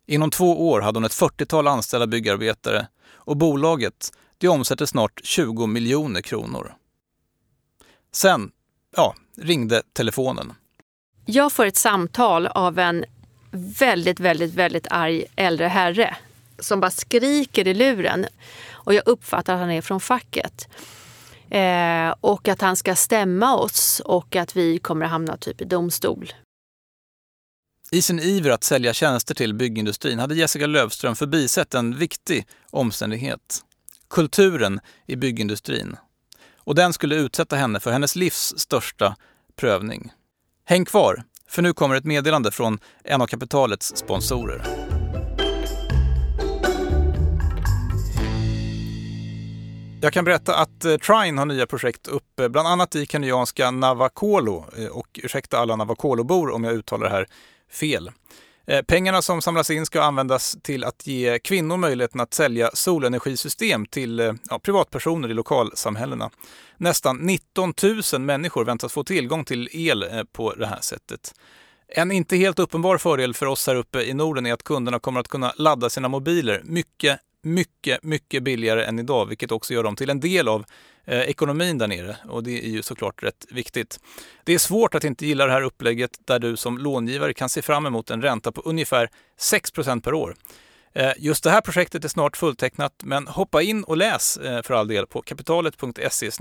Inom 0.05 0.31
två 0.31 0.69
år 0.69 0.81
hade 0.81 0.97
hon 0.97 1.05
ett 1.05 1.19
40-tal 1.19 1.67
anställda 1.67 2.07
byggarbetare 2.07 2.87
och 3.13 3.37
bolaget 3.37 4.11
det 4.37 4.47
omsätter 4.47 4.85
snart 4.85 5.21
20 5.23 5.67
miljoner 5.67 6.21
kronor. 6.21 6.73
Sen, 8.11 8.51
ja, 8.95 9.15
ringde 9.37 9.81
telefonen. 9.93 10.53
Jag 11.29 11.51
får 11.51 11.65
ett 11.65 11.77
samtal 11.77 12.47
av 12.47 12.79
en 12.79 13.05
väldigt, 13.51 14.19
väldigt, 14.19 14.53
väldigt 14.53 14.87
arg 14.89 15.25
äldre 15.35 15.67
herre 15.67 16.15
som 16.59 16.79
bara 16.79 16.91
skriker 16.91 17.67
i 17.67 17.73
luren. 17.73 18.25
Och 18.71 18.93
jag 18.93 19.03
uppfattar 19.05 19.53
att 19.53 19.59
han 19.59 19.71
är 19.71 19.81
från 19.81 19.99
facket. 19.99 20.67
Eh, 21.49 22.15
och 22.21 22.47
att 22.47 22.61
han 22.61 22.75
ska 22.75 22.95
stämma 22.95 23.55
oss 23.55 24.01
och 24.05 24.35
att 24.35 24.55
vi 24.55 24.79
kommer 24.79 25.05
att 25.05 25.11
hamna 25.11 25.37
typ 25.37 25.61
i 25.61 25.65
domstol. 25.65 26.33
I 27.91 28.01
sin 28.01 28.19
iver 28.19 28.49
att 28.49 28.63
sälja 28.63 28.93
tjänster 28.93 29.35
till 29.35 29.53
byggindustrin 29.53 30.19
hade 30.19 30.35
Jessica 30.35 30.67
Lövström 30.67 31.15
förbisett 31.15 31.73
en 31.73 31.95
viktig 31.95 32.47
omständighet. 32.69 33.63
Kulturen 34.09 34.79
i 35.05 35.15
byggindustrin. 35.15 35.97
Och 36.57 36.75
den 36.75 36.93
skulle 36.93 37.15
utsätta 37.15 37.55
henne 37.55 37.79
för 37.79 37.91
hennes 37.91 38.15
livs 38.15 38.53
största 38.57 39.15
prövning. 39.55 40.11
Häng 40.65 40.85
kvar, 40.85 41.23
för 41.47 41.61
nu 41.61 41.73
kommer 41.73 41.95
ett 41.95 42.05
meddelande 42.05 42.51
från 42.51 42.79
en 43.03 43.21
av 43.21 43.27
kapitalets 43.27 43.95
sponsorer. 43.95 44.61
Jag 50.01 50.13
kan 50.13 50.25
berätta 50.25 50.55
att 50.55 50.85
eh, 50.85 50.97
Trine 50.97 51.37
har 51.37 51.45
nya 51.45 51.65
projekt 51.65 52.07
uppe, 52.07 52.49
bland 52.49 52.67
annat 52.67 52.95
i 52.95 53.05
kenyanska 53.05 53.71
Navakolo. 53.71 54.65
Eh, 54.77 54.85
och 54.85 55.19
ursäkta 55.23 55.57
alla 55.57 55.75
Navakolo-bor 55.75 56.49
om 56.49 56.63
jag 56.63 56.73
uttalar 56.73 57.03
det 57.09 57.11
här 57.13 57.27
fel. 57.71 58.11
Eh, 58.71 58.81
pengarna 58.81 59.21
som 59.21 59.41
samlas 59.41 59.69
in 59.69 59.85
ska 59.85 60.01
användas 60.01 60.57
till 60.61 60.83
att 60.83 61.07
ge 61.07 61.39
kvinnor 61.39 61.77
möjligheten 61.77 62.21
att 62.21 62.33
sälja 62.33 62.69
solenergisystem 62.73 63.85
till 63.85 64.19
eh, 64.19 64.33
ja, 64.49 64.59
privatpersoner 64.59 65.29
i 65.29 65.33
lokalsamhällena. 65.33 66.29
Nästan 66.77 67.17
19 67.17 67.73
000 68.13 68.21
människor 68.21 68.65
väntas 68.65 68.93
få 68.93 69.03
tillgång 69.03 69.45
till 69.45 69.69
el 69.71 70.03
eh, 70.03 70.23
på 70.31 70.53
det 70.53 70.67
här 70.67 70.81
sättet. 70.81 71.33
En 71.87 72.11
inte 72.11 72.37
helt 72.37 72.59
uppenbar 72.59 72.97
fördel 72.97 73.33
för 73.33 73.45
oss 73.45 73.67
här 73.67 73.75
uppe 73.75 74.01
i 74.01 74.13
Norden 74.13 74.45
är 74.45 74.53
att 74.53 74.63
kunderna 74.63 74.99
kommer 74.99 75.19
att 75.19 75.27
kunna 75.27 75.53
ladda 75.57 75.89
sina 75.89 76.07
mobiler 76.07 76.61
mycket, 76.63 77.19
mycket, 77.43 78.03
mycket 78.03 78.43
billigare 78.43 78.85
än 78.85 78.99
idag, 78.99 79.25
vilket 79.25 79.51
också 79.51 79.73
gör 79.73 79.83
dem 79.83 79.95
till 79.95 80.09
en 80.09 80.19
del 80.19 80.47
av 80.47 80.65
eh, 81.07 81.21
ekonomin 81.21 81.77
där 81.77 81.87
nere 81.87 82.17
och 82.29 82.43
det 82.43 82.65
är 82.65 82.69
ju 82.69 82.81
såklart 82.81 83.23
rätt 83.23 83.45
viktigt. 83.49 83.99
Det 84.43 84.53
är 84.53 84.59
svårt 84.59 84.95
att 84.95 85.03
inte 85.03 85.25
gilla 85.25 85.45
det 85.45 85.51
här 85.51 85.61
upplägget 85.61 86.19
där 86.25 86.39
du 86.39 86.57
som 86.57 86.77
långivare 86.77 87.33
kan 87.33 87.49
se 87.49 87.61
fram 87.61 87.85
emot 87.85 88.09
en 88.09 88.21
ränta 88.21 88.51
på 88.51 88.61
ungefär 88.61 89.09
6% 89.39 90.01
per 90.01 90.13
år. 90.13 90.35
Eh, 90.93 91.13
just 91.17 91.43
det 91.43 91.51
här 91.51 91.61
projektet 91.61 92.05
är 92.05 92.09
snart 92.09 92.37
fulltecknat, 92.37 92.93
men 93.03 93.27
hoppa 93.27 93.61
in 93.61 93.83
och 93.83 93.97
läs 93.97 94.37
eh, 94.37 94.61
för 94.61 94.73
all 94.73 94.87
del 94.87 95.07
på 95.07 95.21
kapitalet.se 95.21 96.31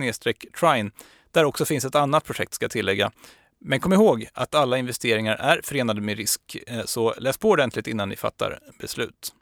trine 0.61 0.91
där 1.31 1.45
också 1.45 1.65
finns 1.65 1.85
ett 1.85 1.95
annat 1.95 2.25
projekt 2.25 2.55
ska 2.55 2.65
jag 2.65 2.71
tillägga. 2.71 3.13
Men 3.61 3.81
kom 3.81 3.93
ihåg 3.93 4.29
att 4.33 4.55
alla 4.55 4.79
investeringar 4.79 5.37
är 5.37 5.61
förenade 5.65 6.01
med 6.01 6.17
risk, 6.17 6.57
eh, 6.67 6.85
så 6.85 7.15
läs 7.19 7.39
på 7.39 7.51
ordentligt 7.51 7.87
innan 7.87 8.09
ni 8.09 8.17
fattar 8.17 8.59
beslut. 8.79 9.33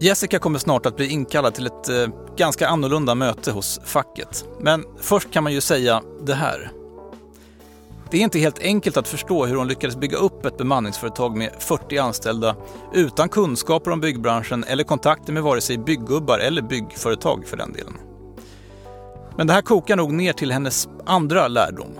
Jessica 0.00 0.38
kommer 0.38 0.58
snart 0.58 0.86
att 0.86 0.96
bli 0.96 1.06
inkallad 1.06 1.54
till 1.54 1.66
ett 1.66 1.88
eh, 1.88 2.08
ganska 2.36 2.68
annorlunda 2.68 3.14
möte 3.14 3.52
hos 3.52 3.80
facket. 3.84 4.44
Men 4.60 4.84
först 5.00 5.30
kan 5.30 5.44
man 5.44 5.52
ju 5.52 5.60
säga 5.60 6.02
det 6.22 6.34
här. 6.34 6.70
Det 8.10 8.18
är 8.18 8.20
inte 8.20 8.38
helt 8.38 8.58
enkelt 8.58 8.96
att 8.96 9.08
förstå 9.08 9.46
hur 9.46 9.54
hon 9.56 9.68
lyckades 9.68 9.96
bygga 9.96 10.16
upp 10.16 10.46
ett 10.46 10.58
bemanningsföretag 10.58 11.36
med 11.36 11.50
40 11.58 11.98
anställda 11.98 12.56
utan 12.94 13.28
kunskaper 13.28 13.90
om 13.90 14.00
byggbranschen 14.00 14.64
eller 14.64 14.84
kontakter 14.84 15.32
med 15.32 15.42
vare 15.42 15.60
sig 15.60 15.78
bygggubbar 15.78 16.38
eller 16.38 16.62
byggföretag 16.62 17.46
för 17.46 17.56
den 17.56 17.72
delen. 17.72 17.94
Men 19.36 19.46
det 19.46 19.52
här 19.52 19.62
kokar 19.62 19.96
nog 19.96 20.12
ner 20.12 20.32
till 20.32 20.52
hennes 20.52 20.88
andra 21.06 21.48
lärdom. 21.48 21.98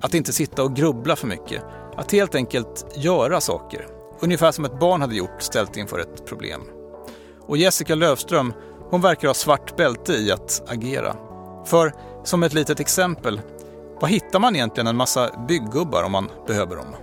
Att 0.00 0.14
inte 0.14 0.32
sitta 0.32 0.62
och 0.62 0.76
grubbla 0.76 1.16
för 1.16 1.26
mycket. 1.26 1.62
Att 1.96 2.12
helt 2.12 2.34
enkelt 2.34 2.86
göra 2.96 3.40
saker. 3.40 3.86
Ungefär 4.20 4.52
som 4.52 4.64
ett 4.64 4.80
barn 4.80 5.00
hade 5.00 5.14
gjort 5.14 5.42
ställt 5.42 5.76
inför 5.76 5.98
ett 5.98 6.26
problem. 6.26 6.60
Och 7.46 7.56
Jessica 7.56 7.94
Lövström, 7.94 8.52
hon 8.90 9.00
verkar 9.00 9.28
ha 9.28 9.34
svart 9.34 9.76
bälte 9.76 10.12
i 10.12 10.32
att 10.32 10.62
agera. 10.70 11.16
För, 11.66 11.92
som 12.24 12.42
ett 12.42 12.52
litet 12.52 12.80
exempel, 12.80 13.40
vad 14.00 14.10
hittar 14.10 14.38
man 14.38 14.56
egentligen 14.56 14.86
en 14.86 14.96
massa 14.96 15.44
bygggubbar 15.48 16.02
om 16.02 16.12
man 16.12 16.30
behöver 16.46 16.76
dem? 16.76 16.96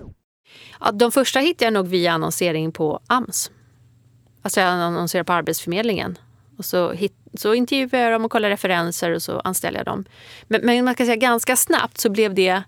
Ja, 0.80 0.92
de 0.92 1.12
första 1.12 1.40
hittar 1.40 1.66
jag 1.66 1.74
nog 1.74 1.88
via 1.88 2.12
annonsering 2.12 2.72
på 2.72 3.00
AMS. 3.08 3.52
Alltså 4.42 4.60
jag 4.60 4.70
annonserar 4.70 5.24
på 5.24 5.34
Arbetsförmedlingen. 5.34 6.18
Och 6.58 6.66
så, 6.66 6.92
hit, 6.92 7.14
så 7.34 7.54
intervjuar 7.54 8.04
jag 8.04 8.12
dem 8.12 8.26
och 8.26 8.32
kollar 8.32 8.50
referenser 8.50 9.12
och 9.12 9.22
så 9.22 9.40
anställer 9.40 9.80
jag 9.80 9.86
dem. 9.86 10.06
Men, 10.48 10.62
men 10.64 10.86
man 10.86 10.96
kan 10.96 11.06
säga 11.06 11.16
ganska 11.16 11.56
snabbt 11.56 11.98
så 11.98 12.10
blev 12.10 12.34
det 12.34 12.64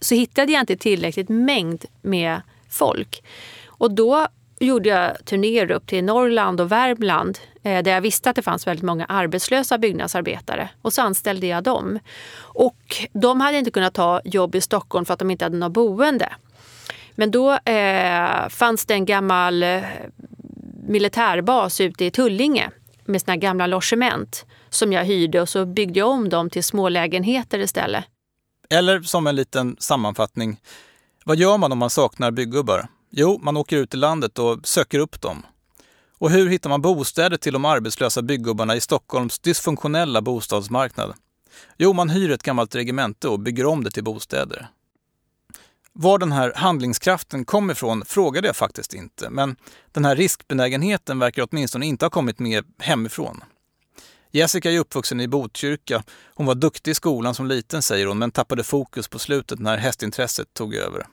så 0.00 0.14
hittade 0.14 0.52
jag 0.52 0.62
inte 0.62 0.76
tillräckligt 0.76 1.28
mängd 1.28 1.84
med 2.02 2.42
folk. 2.68 3.24
Och 3.66 3.94
då 3.94 4.28
gjorde 4.60 4.88
jag 4.88 5.24
turnéer 5.24 5.70
upp 5.70 5.86
till 5.86 6.04
Norrland 6.04 6.60
och 6.60 6.72
Värmland 6.72 7.38
eh, 7.62 7.82
där 7.82 7.90
jag 7.90 8.00
visste 8.00 8.30
att 8.30 8.36
det 8.36 8.42
fanns 8.42 8.66
väldigt 8.66 8.84
många 8.84 9.04
arbetslösa 9.04 9.78
byggnadsarbetare. 9.78 10.68
Och 10.82 10.92
så 10.92 11.02
anställde 11.02 11.46
jag 11.46 11.62
dem. 11.64 11.98
Och 12.38 13.06
de 13.12 13.40
hade 13.40 13.58
inte 13.58 13.70
kunnat 13.70 13.94
ta 13.94 14.20
jobb 14.24 14.54
i 14.54 14.60
Stockholm 14.60 15.04
för 15.04 15.12
att 15.12 15.18
de 15.18 15.30
inte 15.30 15.44
hade 15.44 15.56
något 15.56 15.72
boende. 15.72 16.32
Men 17.14 17.30
då 17.30 17.52
eh, 17.52 18.48
fanns 18.48 18.86
det 18.86 18.94
en 18.94 19.04
gammal 19.04 19.62
eh, 19.62 19.82
militärbas 20.88 21.80
ute 21.80 22.04
i 22.04 22.10
Tullinge 22.10 22.70
med 23.04 23.20
sina 23.20 23.36
gamla 23.36 23.66
logement 23.66 24.46
som 24.70 24.92
jag 24.92 25.04
hyrde 25.04 25.40
och 25.40 25.48
så 25.48 25.66
byggde 25.66 25.98
jag 25.98 26.08
om 26.08 26.28
dem 26.28 26.50
till 26.50 26.64
smålägenheter 26.64 27.58
istället. 27.58 28.04
Eller 28.70 29.00
som 29.00 29.26
en 29.26 29.36
liten 29.36 29.76
sammanfattning. 29.78 30.60
Vad 31.24 31.36
gör 31.36 31.58
man 31.58 31.72
om 31.72 31.78
man 31.78 31.90
saknar 31.90 32.30
byggubbar? 32.30 32.88
Jo, 33.18 33.38
man 33.42 33.56
åker 33.56 33.76
ut 33.76 33.94
i 33.94 33.96
landet 33.96 34.38
och 34.38 34.66
söker 34.66 34.98
upp 34.98 35.20
dem. 35.20 35.46
Och 36.18 36.30
hur 36.30 36.48
hittar 36.48 36.70
man 36.70 36.82
bostäder 36.82 37.36
till 37.36 37.52
de 37.52 37.64
arbetslösa 37.64 38.22
byggubbarna 38.22 38.76
i 38.76 38.80
Stockholms 38.80 39.38
dysfunktionella 39.38 40.22
bostadsmarknad? 40.22 41.14
Jo, 41.76 41.92
man 41.92 42.10
hyr 42.10 42.30
ett 42.30 42.42
gammalt 42.42 42.74
regemente 42.74 43.28
och 43.28 43.40
bygger 43.40 43.66
om 43.66 43.84
det 43.84 43.90
till 43.90 44.04
bostäder. 44.04 44.68
Var 45.92 46.18
den 46.18 46.32
här 46.32 46.52
handlingskraften 46.56 47.44
kom 47.44 47.70
ifrån 47.70 48.04
frågade 48.04 48.46
jag 48.46 48.56
faktiskt 48.56 48.94
inte, 48.94 49.30
men 49.30 49.56
den 49.92 50.04
här 50.04 50.16
riskbenägenheten 50.16 51.18
verkar 51.18 51.48
åtminstone 51.50 51.86
inte 51.86 52.04
ha 52.04 52.10
kommit 52.10 52.38
med 52.38 52.64
hemifrån. 52.78 53.44
Jessica 54.30 54.70
är 54.70 54.78
uppvuxen 54.78 55.20
i 55.20 55.28
Botkyrka. 55.28 56.04
Hon 56.34 56.46
var 56.46 56.54
duktig 56.54 56.90
i 56.90 56.94
skolan 56.94 57.34
som 57.34 57.46
liten 57.46 57.82
säger 57.82 58.06
hon, 58.06 58.18
men 58.18 58.30
tappade 58.30 58.64
fokus 58.64 59.08
på 59.08 59.18
slutet 59.18 59.58
när 59.58 59.76
hästintresset 59.76 60.54
tog 60.54 60.74
över. 60.74 61.06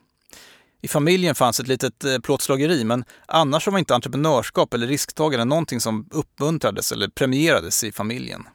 I 0.84 0.88
familjen 0.88 1.36
fanns 1.36 1.60
ett 1.60 1.68
litet 1.68 2.04
eh, 2.04 2.20
plåtslageri, 2.20 2.84
men 2.84 3.06
annars 3.26 3.68
var 3.68 3.80
inte 3.80 3.96
entreprenörskap 3.96 4.74
eller 4.74 4.88
risktagande 4.88 5.46
någonting 5.46 5.80
som 5.80 6.08
uppmuntrades 6.12 6.92
eller 6.92 7.08
premierades 7.08 7.84
i 7.84 7.92
familjen. 7.92 8.48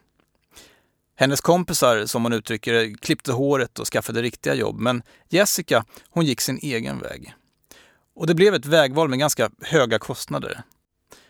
Hennes 1.15 1.41
kompisar, 1.41 2.05
som 2.05 2.23
hon 2.23 2.33
uttrycker 2.33 2.73
det, 2.73 2.93
klippte 3.01 3.31
håret 3.31 3.79
och 3.79 3.87
skaffade 3.87 4.21
riktiga 4.21 4.53
jobb, 4.53 4.79
men 4.79 5.03
Jessica, 5.29 5.85
hon 6.09 6.25
gick 6.25 6.41
sin 6.41 6.59
egen 6.61 6.99
väg. 6.99 7.33
Och 8.15 8.27
det 8.27 8.35
blev 8.35 8.53
ett 8.53 8.65
vägval 8.65 9.09
med 9.09 9.19
ganska 9.19 9.49
höga 9.61 9.99
kostnader. 9.99 10.61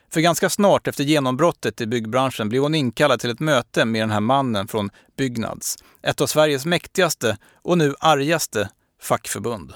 För 0.10 0.22
ganska 0.22 0.50
snart 0.50 0.88
efter 0.88 1.03
genombrottet 1.03 1.82
i 1.82 1.88
byggbranschen 1.88 2.50
blev 2.50 2.62
hon 2.62 2.75
inkallad 2.75 3.20
till 3.20 3.29
ett 3.29 3.39
möte 3.39 3.86
med 3.86 4.01
den 4.01 4.12
här 4.12 4.20
mannen 4.20 4.68
från 4.68 4.89
Byggnads, 5.18 5.77
ett 6.01 6.22
av 6.22 6.27
Sveriges 6.27 6.65
mäktigaste 6.65 7.38
och 7.62 7.77
nu 7.77 7.96
argaste 8.00 8.70
fackförbund. 9.01 9.74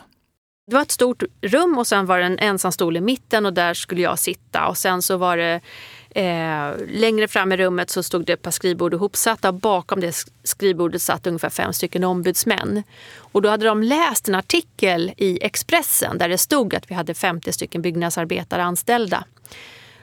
Det 0.66 0.76
var 0.76 0.82
ett 0.82 0.92
stort 0.92 1.24
rum 1.42 1.78
och 1.78 1.88
sen 1.88 2.06
var 2.06 2.20
det 2.20 2.26
en 2.26 2.40
ensam 2.40 2.72
stol 2.72 2.98
i 2.98 3.02
mitten 3.02 3.46
och 3.46 3.54
där 3.54 3.74
skulle 3.74 4.02
jag 4.02 4.20
sitta. 4.20 4.68
Och 4.68 4.78
sen 4.78 5.02
så 5.02 5.18
var 5.18 5.38
det 5.38 5.62
eh, 6.10 6.88
längre 6.88 7.28
fram 7.28 7.52
i 7.52 7.58
rummet 7.58 7.90
så 7.90 8.04
stod 8.04 8.26
det 8.26 8.34
ett 8.34 8.42
par 8.42 8.52
skrivbord 8.52 8.94
ihopsatta 8.94 9.50
och 9.50 9.54
bakom 9.54 10.00
det 10.00 10.16
skrivbordet 10.44 11.02
satt 11.02 11.28
ungefär 11.28 11.50
fem 11.50 11.74
stycken 11.74 12.04
ombudsmän. 12.04 12.84
Och 13.16 13.42
då 13.42 13.50
hade 13.50 13.66
de 13.66 13.84
läst 13.84 14.30
en 14.30 14.36
artikel 14.36 15.14
i 15.18 15.44
Expressen 15.44 16.18
där 16.18 16.30
det 16.30 16.38
stod 16.38 16.76
att 16.76 16.92
vi 16.92 16.96
hade 16.96 17.14
50 17.14 17.54
stycken 17.54 17.82
byggnadsarbetare 17.82 18.64
anställda 18.64 19.24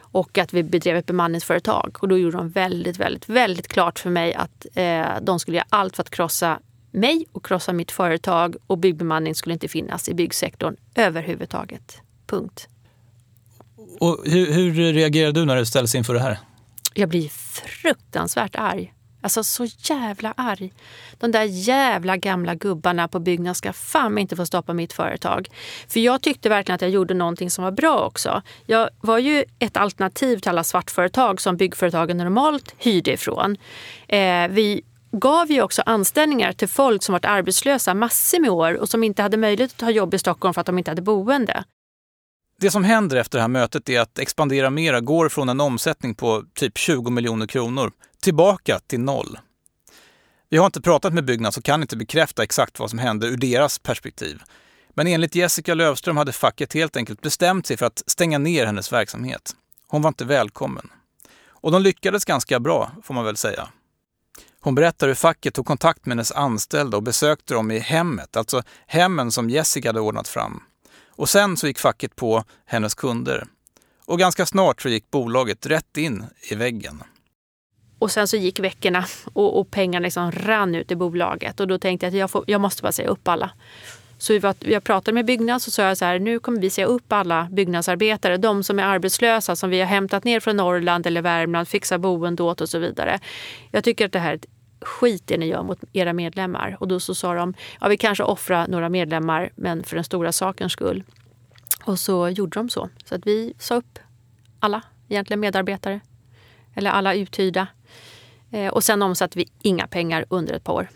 och 0.01 0.39
att 0.39 0.53
vi 0.53 0.63
bedrev 0.63 0.97
ett 0.97 1.07
bemanningsföretag. 1.07 1.97
Och 2.01 2.09
då 2.09 2.19
gjorde 2.19 2.37
de 2.37 2.49
väldigt, 2.51 2.99
väldigt, 2.99 3.29
väldigt 3.29 3.69
klart 3.69 3.99
för 3.99 4.11
mig 4.11 4.35
att 4.35 4.67
eh, 4.75 5.07
de 5.23 5.41
skulle 5.41 5.57
göra 5.57 5.67
allt 5.69 5.97
för 5.97 6.03
att 6.03 6.11
krossa 6.11 6.59
mig 6.91 7.27
och 7.33 7.45
krossa 7.45 7.73
mitt 7.73 7.91
företag 7.91 8.57
och 8.67 8.79
byggbemanning 8.79 9.35
skulle 9.35 9.53
inte 9.53 9.69
finnas 9.69 10.09
i 10.09 10.15
byggsektorn 10.15 10.77
överhuvudtaget. 10.95 11.99
Punkt. 12.27 12.69
Och 14.01 14.19
hur, 14.25 14.53
hur 14.53 14.93
reagerar 14.93 15.33
du 15.33 15.45
när 15.45 15.57
du 15.57 15.67
ställs 15.67 15.95
inför 15.95 16.15
det 16.15 16.21
här? 16.21 16.39
Jag 16.95 17.09
blir 17.09 17.29
fruktansvärt 17.83 18.57
arg. 18.57 18.93
Alltså 19.23 19.45
så 19.45 19.67
jävla 19.79 20.35
arg. 20.37 20.73
De 21.19 21.33
där 21.33 21.45
jävla 21.45 22.17
gamla 22.17 22.55
gubbarna 22.55 23.09
på 23.09 23.19
Byggnads 23.19 23.59
ska 23.59 23.73
fan 23.73 24.19
inte 24.19 24.37
få 24.37 24.47
stoppa 24.47 24.73
mitt 24.73 24.93
företag. 24.93 25.49
För 25.89 26.01
jag 26.01 26.23
tyckte 26.23 26.49
verkligen 26.49 26.75
att 26.75 26.83
jag 26.83 26.91
gjorde 26.91 27.15
någonting 27.15 27.51
som 27.51 27.65
var 27.65 27.71
bra 27.71 28.07
också. 28.07 28.43
Jag 28.67 28.91
var 29.01 29.19
ju 29.19 29.45
ett 29.59 29.77
alternativ 29.77 30.39
till 30.39 30.49
alla 30.49 30.65
svartföretag 30.65 31.41
som 31.41 31.57
byggföretagen 31.57 32.17
normalt 32.17 32.75
hyrde 32.79 33.13
ifrån. 33.13 33.57
Eh, 34.09 34.49
vi 34.49 34.83
gav 35.13 35.51
ju 35.51 35.63
också 35.63 35.83
anställningar 35.87 36.53
till 36.53 36.69
folk 36.69 37.03
som 37.03 37.13
varit 37.13 37.25
arbetslösa 37.25 37.95
massor 37.95 38.41
med 38.41 38.51
år 38.51 38.75
och 38.75 38.89
som 38.89 39.05
inte 39.05 39.23
hade 39.23 39.37
möjlighet 39.37 39.71
att 39.71 39.79
ta 39.79 39.91
jobb 39.91 40.15
i 40.15 40.19
Stockholm 40.19 40.55
för 40.55 40.61
att 40.61 40.67
de 40.67 40.79
inte 40.79 40.91
hade 40.91 41.03
boende. 41.03 41.65
Det 42.61 42.71
som 42.71 42.85
händer 42.85 43.17
efter 43.17 43.39
det 43.39 43.43
här 43.43 43.49
mötet 43.49 43.89
är 43.89 44.01
att 44.01 44.19
Expandera 44.19 44.71
Mera 44.71 45.01
går 45.01 45.29
från 45.29 45.49
en 45.49 45.61
omsättning 45.61 46.15
på 46.15 46.45
typ 46.55 46.79
20 46.79 47.11
miljoner 47.11 47.47
kronor 47.47 47.93
tillbaka 48.23 48.81
till 48.87 49.01
noll. 49.01 49.39
Vi 50.49 50.57
har 50.57 50.67
inte 50.67 50.81
pratat 50.81 51.15
med 51.15 51.25
Byggnads 51.25 51.59
och 51.59 51.65
kan 51.65 51.83
inte 51.83 51.97
bekräfta 51.97 52.43
exakt 52.43 52.79
vad 52.79 52.91
som 52.91 52.99
hände 52.99 53.27
ur 53.27 53.37
deras 53.37 53.79
perspektiv. 53.79 54.43
Men 54.95 55.07
enligt 55.07 55.35
Jessica 55.35 55.75
Lövström 55.75 56.17
hade 56.17 56.33
facket 56.33 56.75
helt 56.75 56.97
enkelt 56.97 57.21
bestämt 57.21 57.67
sig 57.67 57.77
för 57.77 57.87
att 57.87 58.03
stänga 58.07 58.39
ner 58.39 58.67
hennes 58.67 58.93
verksamhet. 58.93 59.57
Hon 59.89 60.03
var 60.03 60.09
inte 60.09 60.25
välkommen. 60.25 60.91
Och 61.49 61.73
de 61.73 61.83
lyckades 61.83 62.25
ganska 62.25 62.61
bra, 62.61 62.91
får 63.03 63.15
man 63.15 63.25
väl 63.25 63.37
säga. 63.37 63.69
Hon 64.63 64.75
berättar 64.75 65.09
hur 65.09 65.15
facket 65.15 65.55
tog 65.55 65.67
kontakt 65.67 66.07
med 66.07 66.17
hennes 66.17 66.33
anställda 66.33 66.97
och 66.97 67.03
besökte 67.03 67.55
dem 67.55 67.71
i 67.71 67.79
hemmet, 67.79 68.37
alltså 68.37 68.63
hemmen 68.87 69.33
som 69.33 69.51
Jessica 69.51 69.89
hade 69.89 70.01
ordnat 70.01 70.29
fram. 70.29 70.63
Och 71.09 71.29
sen 71.29 71.57
så 71.57 71.67
gick 71.67 71.79
facket 71.79 72.17
på 72.17 72.45
hennes 72.67 72.95
kunder. 72.95 73.47
Och 74.05 74.19
ganska 74.19 74.47
snart 74.47 74.83
så 74.83 74.89
gick 74.89 75.11
bolaget 75.11 75.67
rätt 75.67 75.97
in 75.97 76.25
i 76.51 76.55
väggen. 76.55 77.03
Och 77.99 78.11
sen 78.11 78.29
så 78.29 78.37
gick 78.37 78.61
veckorna 78.61 79.07
och, 79.33 79.61
och 79.61 79.71
pengarna 79.71 80.05
liksom 80.05 80.33
rann 80.33 80.75
ut 80.75 80.91
i 80.91 80.97
bolaget 80.97 81.61
och 81.61 81.67
då 81.67 81.79
tänkte 81.79 82.07
jag 82.07 82.11
att 82.11 82.19
jag, 82.19 82.31
får, 82.31 82.45
jag 82.47 82.61
måste 82.61 82.83
bara 82.83 82.93
säga 82.93 83.09
upp 83.09 83.29
alla. 83.29 83.51
Så 84.21 84.39
var, 84.39 84.55
jag 84.59 84.85
pratade 84.85 85.15
med 85.15 85.25
Byggnads 85.25 85.67
och 85.67 85.73
sa 85.73 85.95
så 85.95 86.05
här, 86.05 86.19
nu 86.19 86.39
kommer 86.39 86.61
vi 86.61 86.71
säga 86.71 86.87
upp 86.87 87.13
alla 87.13 87.49
byggnadsarbetare, 87.53 88.37
de 88.37 88.63
som 88.63 88.79
är 88.79 88.83
arbetslösa 88.83 89.57
som 89.57 89.71
vi 89.71 89.81
har 89.81 89.87
hämtat 89.87 90.25
ner 90.25 90.41
från 90.41 90.57
Norrland 90.57 91.07
eller 91.07 91.23
Värmland, 91.23 91.69
fixa 91.69 91.99
boende 91.99 92.43
åt 92.43 92.61
och 92.61 92.69
så 92.69 92.79
vidare. 92.79 93.19
Jag 93.71 93.85
tycker 93.85 94.07
att 94.07 94.13
det 94.13 94.19
här 94.19 94.31
är 94.31 94.35
ett 94.35 94.47
skit 94.81 95.23
det 95.27 95.37
ni 95.37 95.47
gör 95.47 95.63
mot 95.63 95.79
era 95.93 96.13
medlemmar. 96.13 96.77
Och 96.81 96.89
då 96.89 97.01
så 97.01 97.15
sa 97.15 97.35
de, 97.35 97.55
ja 97.81 97.89
vi 97.89 97.97
kanske 97.97 98.25
offrar 98.25 98.69
några 98.69 98.89
medlemmar 98.89 99.51
men 99.55 99.83
för 99.83 99.97
den 99.97 100.05
stora 100.05 100.33
sakens 100.33 100.73
skull. 100.73 101.05
Och 101.85 101.99
så 101.99 102.29
gjorde 102.29 102.59
de 102.59 102.69
så. 102.69 102.89
Så 103.05 103.15
att 103.15 103.27
vi 103.27 103.55
sa 103.59 103.75
upp 103.75 103.99
alla 104.61 104.83
egentligen 105.09 105.41
medarbetare. 105.41 106.01
Eller 106.75 106.91
alla 106.91 107.15
uthyrda. 107.15 107.67
Eh, 108.51 108.69
och 108.69 108.85
sen 108.85 109.03
omsatte 109.03 109.39
vi 109.39 109.49
inga 109.63 109.87
pengar 109.87 110.25
under 110.29 110.55
ett 110.55 110.65
par 110.65 110.75
år. 110.75 110.89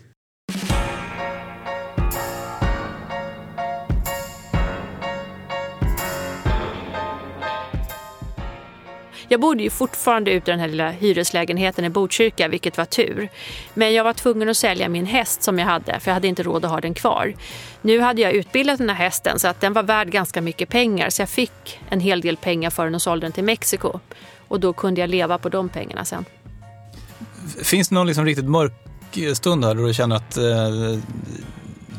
Jag 9.35 9.39
bodde 9.41 9.63
ju 9.63 9.69
fortfarande 9.69 10.31
ute 10.31 10.51
i 10.51 10.53
den 10.53 10.59
här 10.59 10.67
lilla 10.67 10.89
hyreslägenheten 10.89 11.85
i 11.85 11.89
Botkyrka, 11.89 12.47
vilket 12.47 12.77
var 12.77 12.85
tur. 12.85 13.29
Men 13.73 13.93
jag 13.93 14.03
var 14.03 14.13
tvungen 14.13 14.49
att 14.49 14.57
sälja 14.57 14.89
min 14.89 15.05
häst 15.05 15.43
som 15.43 15.59
jag 15.59 15.65
hade, 15.65 15.99
för 15.99 16.11
jag 16.11 16.13
hade 16.13 16.27
inte 16.27 16.43
råd 16.43 16.65
att 16.65 16.71
ha 16.71 16.81
den 16.81 16.93
kvar. 16.93 17.33
Nu 17.81 17.99
hade 17.99 18.21
jag 18.21 18.33
utbildat 18.33 18.77
den 18.77 18.89
här 18.89 18.95
hästen 18.95 19.39
så 19.39 19.47
att 19.47 19.61
den 19.61 19.73
var 19.73 19.83
värd 19.83 20.11
ganska 20.11 20.41
mycket 20.41 20.69
pengar, 20.69 21.09
så 21.09 21.21
jag 21.21 21.29
fick 21.29 21.79
en 21.89 21.99
hel 21.99 22.21
del 22.21 22.37
pengar 22.37 22.69
för 22.69 22.85
den 22.85 22.95
och 22.95 23.01
sålde 23.01 23.25
den 23.25 23.31
till 23.31 23.43
Mexiko. 23.43 23.99
Och 24.47 24.59
då 24.59 24.73
kunde 24.73 25.01
jag 25.01 25.09
leva 25.09 25.37
på 25.37 25.49
de 25.49 25.69
pengarna 25.69 26.05
sen. 26.05 26.25
Finns 27.63 27.89
det 27.89 27.95
någon 27.95 28.07
liksom 28.07 28.25
riktigt 28.25 28.49
mörk 28.49 28.73
stund 29.33 29.65
här 29.65 29.75
då 29.75 29.87
du 29.87 29.93
känner 29.93 30.15
att 30.15 30.37
eh, 30.37 30.43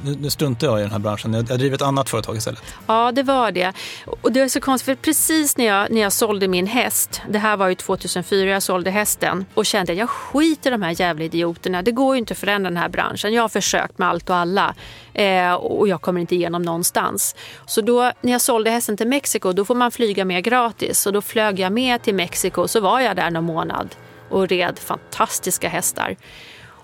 nu, 0.07 0.17
nu 0.21 0.31
struntar 0.31 0.67
jag 0.67 0.79
i 0.79 0.83
den 0.83 0.93
här 0.93 0.99
branschen, 0.99 1.35
jag, 1.35 1.51
jag 1.51 1.59
driver 1.59 1.77
ett 1.77 1.83
annat 1.83 2.11
företag 2.11 2.37
istället. 2.37 2.63
Ja, 2.87 3.13
det 3.13 3.23
var 3.23 3.51
det. 3.53 3.73
Och 4.21 4.33
det 4.33 4.41
är 4.41 4.49
så 4.49 4.61
konstigt, 4.61 4.87
för 4.87 4.95
precis 4.95 5.57
när 5.57 5.65
jag, 5.65 5.91
när 5.91 6.01
jag 6.01 6.13
sålde 6.13 6.49
min 6.49 6.67
häst, 6.67 7.23
det 7.29 7.39
här 7.39 7.57
var 7.57 7.69
ju 7.69 7.75
2004 7.75 8.51
jag 8.51 8.63
sålde 8.63 8.91
hästen, 8.91 9.45
och 9.55 9.67
kände 9.67 9.93
att 9.93 9.99
jag 9.99 10.11
skiter 10.11 10.71
i 10.71 10.73
de 10.73 10.83
här 10.83 11.01
jävla 11.01 11.25
idioterna. 11.25 11.83
Det 11.83 11.93
går 11.93 12.15
ju 12.15 12.19
inte 12.19 12.33
att 12.33 12.39
förändra 12.39 12.71
den 12.71 12.77
här 12.77 12.89
branschen. 12.89 13.33
Jag 13.33 13.43
har 13.43 13.49
försökt 13.49 13.99
med 13.99 14.09
allt 14.09 14.31
och 14.31 14.37
alla 14.37 14.75
eh, 15.15 15.55
och 15.55 15.89
jag 15.89 16.01
kommer 16.01 16.21
inte 16.21 16.35
igenom 16.35 16.63
någonstans. 16.63 17.35
Så 17.67 17.81
då 17.81 18.13
när 18.21 18.33
jag 18.33 18.41
sålde 18.41 18.71
hästen 18.71 18.97
till 18.97 19.09
Mexiko, 19.09 19.53
då 19.53 19.65
får 19.65 19.75
man 19.75 19.91
flyga 19.91 20.25
med 20.25 20.45
gratis. 20.45 21.07
Och 21.07 21.13
då 21.13 21.23
flög 21.23 21.59
jag 21.59 21.73
med 21.73 22.03
till 22.03 22.15
Mexiko, 22.15 22.69
så 22.69 22.81
var 22.81 23.01
jag 23.01 23.17
där 23.17 23.31
någon 23.31 23.45
månad 23.45 23.95
och 24.31 24.49
red 24.49 24.79
fantastiska 24.79 25.69
hästar. 25.69 26.17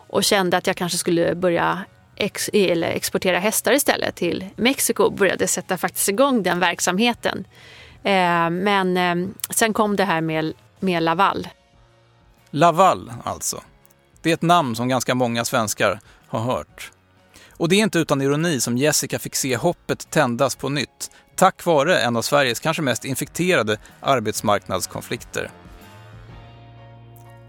Och 0.08 0.24
kände 0.24 0.56
att 0.56 0.66
jag 0.66 0.76
kanske 0.76 0.98
skulle 0.98 1.34
börja 1.34 1.78
ex, 2.16 2.50
eller 2.52 2.88
exportera 2.88 3.38
hästar 3.38 3.72
istället 3.72 4.14
till 4.14 4.44
Mexiko 4.56 5.02
och 5.02 5.12
började 5.12 5.48
sätta 5.48 5.78
faktiskt 5.78 6.08
igång 6.08 6.42
den 6.42 6.60
verksamheten. 6.60 7.44
Eh, 8.02 8.50
men 8.50 8.96
eh, 8.96 9.28
sen 9.50 9.72
kom 9.72 9.96
det 9.96 10.04
här 10.04 10.20
med, 10.20 10.52
med 10.80 11.02
Laval. 11.02 11.48
Laval 12.50 13.12
alltså. 13.24 13.62
Det 14.22 14.30
är 14.30 14.34
ett 14.34 14.42
namn 14.42 14.76
som 14.76 14.88
ganska 14.88 15.14
många 15.14 15.44
svenskar 15.44 16.00
har 16.28 16.40
hört. 16.40 16.90
Och 17.56 17.68
det 17.68 17.76
är 17.76 17.80
inte 17.80 17.98
utan 17.98 18.22
ironi 18.22 18.60
som 18.60 18.76
Jessica 18.76 19.18
fick 19.18 19.34
se 19.34 19.56
hoppet 19.56 20.10
tändas 20.10 20.54
på 20.54 20.68
nytt 20.68 21.10
tack 21.42 21.64
vare 21.64 21.98
en 21.98 22.16
av 22.16 22.22
Sveriges 22.22 22.60
kanske 22.60 22.82
mest 22.82 23.04
infekterade 23.04 23.76
arbetsmarknadskonflikter. 24.00 25.50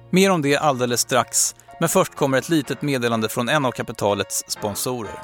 Mer 0.10 0.32
om 0.32 0.42
det 0.42 0.58
alldeles 0.58 1.02
strax, 1.02 1.56
men 1.80 1.90
först 1.90 2.16
kommer 2.16 2.38
ett 2.38 2.50
litet 2.50 2.82
meddelande 2.82 3.30
från 3.30 3.50
en 3.50 3.66
av 3.66 3.72
kapitalets 3.72 4.44
sponsorer. 4.48 5.20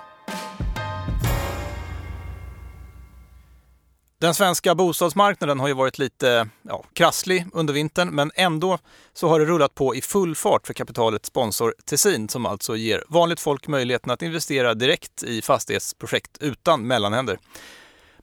Den 4.22 4.34
svenska 4.34 4.76
bostadsmarknaden 4.76 5.60
har 5.60 5.68
ju 5.68 5.74
varit 5.74 6.00
lite 6.00 6.50
ja, 6.62 6.84
krasslig 6.94 7.46
under 7.54 7.74
vintern 7.74 8.10
men 8.10 8.32
ändå 8.36 8.78
så 9.14 9.28
har 9.28 9.40
det 9.40 9.46
rullat 9.46 9.76
på 9.76 9.96
i 9.96 10.02
full 10.02 10.36
fart 10.36 10.68
för 10.68 10.74
kapitalets 10.74 11.28
sponsor 11.28 11.74
Tessin 11.86 12.30
som 12.30 12.46
alltså 12.46 12.76
ger 12.76 13.04
vanligt 13.08 13.40
folk 13.40 13.68
möjligheten 13.68 14.12
att 14.12 14.22
investera 14.22 14.74
direkt 14.74 15.24
i 15.24 15.42
fastighetsprojekt 15.42 16.38
utan 16.40 16.88
mellanhänder. 16.88 17.40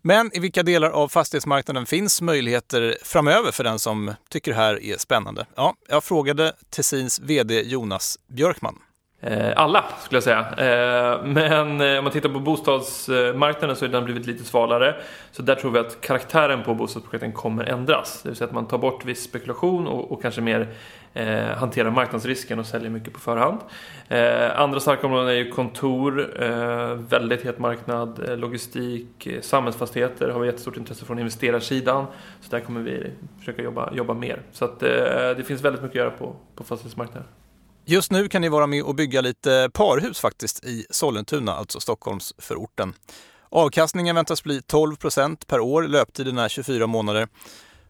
Men 0.07 0.37
i 0.37 0.39
vilka 0.41 0.63
delar 0.63 0.91
av 0.91 1.09
fastighetsmarknaden 1.09 1.87
finns 1.87 2.23
möjligheter 2.23 2.99
framöver 3.03 3.53
för 3.53 3.65
den 3.65 3.79
som 3.79 4.15
tycker 4.29 4.51
det 4.51 4.57
här 4.57 4.83
är 4.83 4.99
spännande? 4.99 5.47
Ja, 5.55 5.75
jag 5.89 6.05
frågade 6.05 6.53
Tessins 6.71 7.21
VD 7.21 7.63
Jonas 7.63 8.19
Björkman. 8.29 8.79
Eh, 9.27 9.53
alla 9.57 9.85
skulle 9.99 10.17
jag 10.17 10.23
säga. 10.23 10.41
Eh, 10.41 11.25
men 11.25 11.81
eh, 11.81 11.99
om 11.99 12.05
man 12.05 12.13
tittar 12.13 12.29
på 12.29 12.41
bostadsmarknaden 12.41 13.77
så 13.77 13.85
har 13.85 13.93
den 13.93 14.05
blivit 14.05 14.27
lite 14.27 14.45
svalare. 14.45 14.95
Så 15.33 15.43
där 15.43 15.55
tror 15.55 15.71
vi 15.71 15.79
att 15.79 16.01
karaktären 16.01 16.63
på 16.63 16.75
bostadsprojekten 16.75 17.33
kommer 17.33 17.65
ändras. 17.65 18.23
Det 18.23 18.29
vill 18.29 18.37
säga 18.37 18.49
att 18.49 18.55
man 18.55 18.67
tar 18.67 18.79
bort 18.79 19.05
viss 19.05 19.23
spekulation 19.23 19.87
och, 19.87 20.13
och 20.13 20.23
kanske 20.23 20.41
mer 20.41 20.69
eh, 21.15 21.45
hanterar 21.45 21.91
marknadsrisken 21.91 22.59
och 22.59 22.67
säljer 22.67 22.91
mycket 22.91 23.13
på 23.13 23.21
förhand. 23.21 23.61
Eh, 24.09 24.61
andra 24.61 24.81
starka 24.81 25.07
områden 25.07 25.29
är 25.29 25.33
ju 25.33 25.51
kontor, 25.51 26.43
eh, 26.43 26.95
väldigt 26.95 27.43
het 27.43 27.59
marknad, 27.59 28.39
logistik, 28.39 29.29
samhällsfastigheter 29.41 30.29
har 30.29 30.41
vi 30.41 30.47
jättestort 30.47 30.77
intresse 30.77 31.05
från 31.05 31.19
investerarsidan. 31.19 32.07
Så 32.41 32.51
där 32.51 32.61
kommer 32.61 32.81
vi 32.81 33.11
försöka 33.39 33.63
jobba, 33.63 33.93
jobba 33.93 34.15
mer. 34.15 34.41
Så 34.53 34.65
att, 34.65 34.81
det 34.81 35.47
finns 35.47 35.65
väldigt 35.65 35.83
mycket 35.83 36.01
att 36.01 36.05
göra 36.05 36.11
på, 36.11 36.37
på 36.55 36.65
fastighetsmarknaden. 36.65 37.29
Just 37.89 38.11
nu 38.11 38.29
kan 38.29 38.43
ni 38.43 38.49
vara 38.49 38.67
med 38.67 38.83
och 38.83 38.95
bygga 38.95 39.21
lite 39.21 39.71
parhus 39.73 40.21
faktiskt 40.21 40.65
i 40.65 40.87
Sollentuna, 40.91 41.55
alltså 41.55 41.81
Stockholmsförorten. 41.81 42.95
Avkastningen 43.49 44.15
väntas 44.15 44.43
bli 44.43 44.63
12 44.63 44.97
procent 44.97 45.47
per 45.47 45.61
år, 45.61 45.83
löptiden 45.83 46.39
är 46.39 46.49
24 46.49 46.87
månader. 46.87 47.29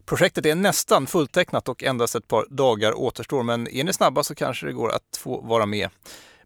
Projektet 0.05 0.45
är 0.45 0.55
nästan 0.55 1.07
fulltecknat 1.07 1.69
och 1.69 1.83
endast 1.83 2.15
ett 2.15 2.27
par 2.27 2.45
dagar 2.49 2.93
återstår, 2.99 3.43
men 3.43 3.67
är 3.67 3.83
ni 3.83 3.93
snabba 3.93 4.23
så 4.23 4.35
kanske 4.35 4.65
det 4.65 4.73
går 4.73 4.91
att 4.91 5.17
få 5.17 5.41
vara 5.41 5.65
med. 5.65 5.89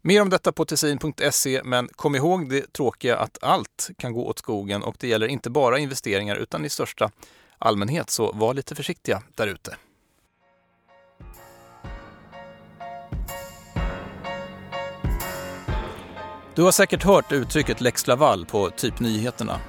Mer 0.02 0.21
om 0.21 0.30
detta 0.30 0.52
på 0.52 0.65
tessin.se, 0.65 1.62
men 1.63 1.88
kom 1.88 2.15
ihåg 2.15 2.49
det 2.49 2.73
tråkiga 2.73 3.17
att 3.17 3.38
allt 3.41 3.89
kan 3.97 4.13
gå 4.13 4.28
åt 4.28 4.39
skogen 4.39 4.84
och 4.84 4.95
det 4.99 5.08
gäller 5.08 5.28
inte 5.28 5.49
bara 5.49 5.80
investeringar 5.80 6.36
utan 6.36 6.65
i 6.65 6.69
största 6.69 7.12
allmänhet, 7.58 8.10
så 8.10 8.32
var 8.32 8.54
lite 8.54 8.75
försiktiga 8.75 9.23
där 9.36 9.47
ute. 9.47 9.75
Du 16.55 16.61
har 16.61 16.71
säkert 16.71 17.03
hört 17.03 17.31
uttrycket 17.31 17.81
lex 17.81 18.07
Laval 18.07 18.45
på 18.45 18.69
typ 18.69 18.99
nyheterna. 18.99 19.59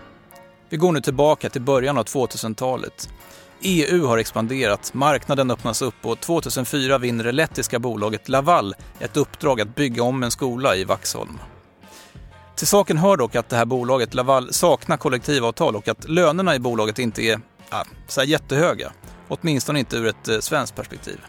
Vi 0.68 0.76
går 0.76 0.92
nu 0.92 1.00
tillbaka 1.00 1.50
till 1.50 1.62
början 1.62 1.98
av 1.98 2.04
2000-talet. 2.04 3.08
EU 3.60 4.06
har 4.06 4.18
expanderat, 4.18 4.94
marknaden 4.94 5.50
öppnas 5.50 5.82
upp 5.82 5.94
och 6.06 6.20
2004 6.20 6.98
vinner 6.98 7.24
det 7.24 7.32
lettiska 7.32 7.78
bolaget 7.78 8.28
Laval 8.28 8.74
ett 8.98 9.16
uppdrag 9.16 9.60
att 9.60 9.74
bygga 9.74 10.02
om 10.02 10.22
en 10.22 10.30
skola 10.30 10.76
i 10.76 10.84
Vaxholm. 10.84 11.38
Till 12.56 12.66
saken 12.66 12.98
hör 12.98 13.16
dock 13.16 13.34
att 13.34 13.48
det 13.48 13.56
här 13.56 13.64
bolaget 13.64 14.14
Laval 14.14 14.52
saknar 14.52 14.96
kollektivavtal 14.96 15.76
och 15.76 15.88
att 15.88 16.08
lönerna 16.08 16.54
i 16.54 16.58
bolaget 16.58 16.98
inte 16.98 17.22
är 17.22 17.40
äh, 17.72 17.82
så 18.08 18.22
jättehöga. 18.22 18.92
Åtminstone 19.28 19.78
inte 19.78 19.96
ur 19.96 20.06
ett 20.06 20.28
eh, 20.28 20.38
svenskt 20.38 20.76
perspektiv. 20.76 21.20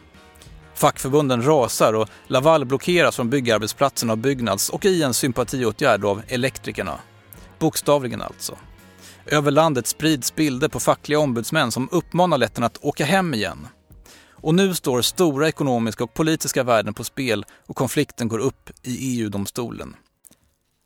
Fackförbunden 0.76 1.46
rasar 1.46 1.94
och 1.94 2.10
Laval 2.28 2.66
blockeras 2.66 3.16
från 3.16 3.30
byggarbetsplatsen 3.30 4.10
av 4.10 4.18
Byggnads 4.18 4.70
och 4.70 4.86
i 4.86 5.04
en 5.04 5.14
sympatiåtgärd 5.14 6.06
av 6.06 6.22
elektrikerna. 6.28 7.00
Bokstavligen 7.60 8.22
alltså. 8.22 8.58
Över 9.26 9.52
landet 9.52 9.88
sprids 9.88 10.36
bilder 10.36 10.68
på 10.68 10.80
fackliga 10.80 11.20
ombudsmän 11.20 11.72
som 11.72 11.90
uppmanar 11.92 12.38
letterna 12.38 12.68
att 12.68 12.84
åka 12.84 13.06
hem 13.06 13.34
igen. 13.34 13.68
Och 14.30 14.56
nu 14.56 14.76
står 14.76 15.02
stora 15.02 15.48
ekonomiska 15.48 16.04
och 16.04 16.14
politiska 16.14 16.64
värden 16.64 16.94
på 16.94 17.04
spel 17.04 17.46
och 17.68 17.76
konflikten 17.76 18.28
går 18.28 18.40
upp 18.40 18.70
i 18.84 19.20
EU-domstolen. 19.20 19.96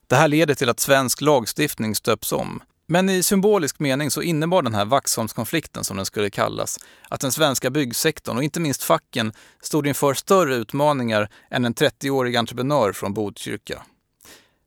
Det 0.08 0.16
här 0.16 0.28
leder 0.28 0.56
till 0.56 0.70
att 0.70 0.80
svensk 0.80 1.22
lagstiftning 1.22 1.96
stöps 1.96 2.32
om. 2.32 2.62
Men 2.90 3.10
i 3.10 3.24
symbolisk 3.24 3.80
mening 3.80 4.12
så 4.12 4.22
innebar 4.22 4.62
den 4.62 4.76
här 4.76 4.86
Vaxholmskonflikten, 4.86 5.84
som 5.84 5.98
den 5.98 6.06
skulle 6.06 6.30
kallas, 6.30 6.78
att 7.10 7.22
den 7.22 7.32
svenska 7.32 7.70
byggsektorn 7.70 8.38
och 8.38 8.44
inte 8.44 8.60
minst 8.60 8.84
facken 8.84 9.34
stod 9.62 9.88
inför 9.88 10.14
större 10.14 10.56
utmaningar 10.56 11.30
än 11.50 11.66
en 11.66 11.74
30-årig 11.74 12.36
entreprenör 12.36 12.92
från 12.94 13.14
Botkyrka. 13.14 13.84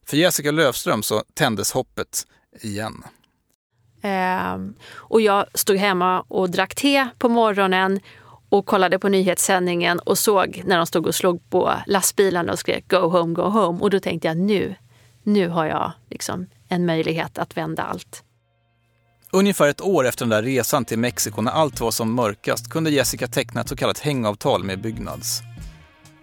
För 0.07 0.17
Jessica 0.17 0.51
Löfström 0.51 1.03
så 1.03 1.23
tändes 1.35 1.73
hoppet 1.73 2.27
igen. 2.63 3.05
Um, 4.03 4.75
och 4.95 5.21
jag 5.21 5.47
stod 5.55 5.77
hemma 5.77 6.21
och 6.21 6.51
drack 6.51 6.75
te 6.75 7.09
på 7.19 7.29
morgonen 7.29 8.01
och 8.49 8.67
kollade 8.67 8.99
på 8.99 9.09
nyhetssändningen 9.09 9.99
och 9.99 10.19
såg 10.19 10.63
när 10.65 10.77
de 10.77 10.87
stod 10.87 11.07
och 11.07 11.15
slog 11.15 11.51
på 11.51 11.73
lastbilarna 11.87 12.53
och 12.53 12.59
skrek 12.59 12.89
Go 12.89 12.97
home, 12.97 13.35
go 13.35 13.43
home. 13.43 13.81
Och 13.81 13.91
då 13.91 14.01
tänkte 14.01 14.29
jag 14.29 14.37
nu, 14.37 14.75
nu 15.23 15.49
har 15.49 15.67
jag 15.67 15.93
liksom 16.11 16.47
en 16.71 16.87
möjlighet 16.87 17.39
att 17.39 17.57
vända 17.57 17.83
allt. 17.83 18.25
Ungefär 19.33 19.69
ett 19.69 19.81
år 19.81 20.07
efter 20.07 20.25
den 20.25 20.31
där 20.31 20.43
resan 20.43 20.85
till 20.85 20.99
Mexiko 20.99 21.43
när 21.43 21.53
allt 21.53 21.81
var 21.81 21.91
som 21.91 22.15
mörkast 22.15 22.71
kunde 22.71 22.91
Jessica 22.91 23.27
teckna 23.27 23.61
ett 23.61 23.69
så 23.69 23.77
kallat 23.77 23.99
hängavtal 23.99 24.65
med 24.65 24.81
Byggnads. 24.81 25.41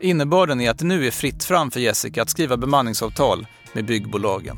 Innebörden 0.01 0.62
är 0.62 0.69
att 0.69 0.79
det 0.79 0.86
nu 0.86 1.07
är 1.07 1.12
fritt 1.12 1.43
fram 1.43 1.71
för 1.71 1.79
Jessica 1.79 2.21
att 2.21 2.29
skriva 2.29 2.57
bemanningsavtal 2.57 3.47
med 3.73 3.86
byggbolagen. 3.86 4.57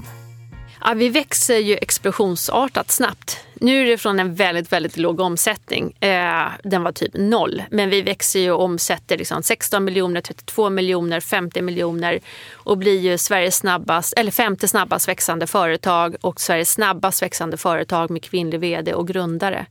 Ja, 0.82 0.94
vi 0.94 1.10
växer 1.10 1.58
ju 1.58 1.76
explosionsartat 1.76 2.92
snabbt. 2.92 3.40
Nu 3.54 3.82
är 3.82 3.86
det 3.86 3.98
från 3.98 4.20
en 4.20 4.36
väldigt, 4.36 4.72
väldigt 4.72 4.98
låg 4.98 5.20
omsättning. 5.20 5.98
Eh, 6.00 6.48
den 6.64 6.84
var 6.84 6.92
typ 6.92 7.14
noll. 7.14 7.64
Men 7.72 7.90
vi 7.90 8.02
växer 8.02 8.40
ju 8.40 8.52
och 8.52 8.64
omsätter 8.64 9.18
liksom 9.18 9.44
16 9.44 9.84
miljoner, 9.84 10.22
32 10.22 10.70
miljoner, 10.70 11.20
50 11.20 11.62
miljoner 11.62 12.20
och 12.54 12.78
blir 12.78 13.00
ju 13.00 13.18
Sveriges 13.18 13.56
snabbast, 13.56 14.14
eller 14.18 14.32
femte 14.32 14.68
snabbast 14.68 15.08
växande 15.08 15.48
företag 15.48 16.16
och 16.22 16.42
Sveriges 16.42 16.72
snabbast 16.72 17.22
växande 17.22 17.58
företag 17.58 18.10
med 18.10 18.24
kvinnlig 18.24 18.60
vd 18.60 18.94
och 18.94 19.08
grundare. 19.08 19.66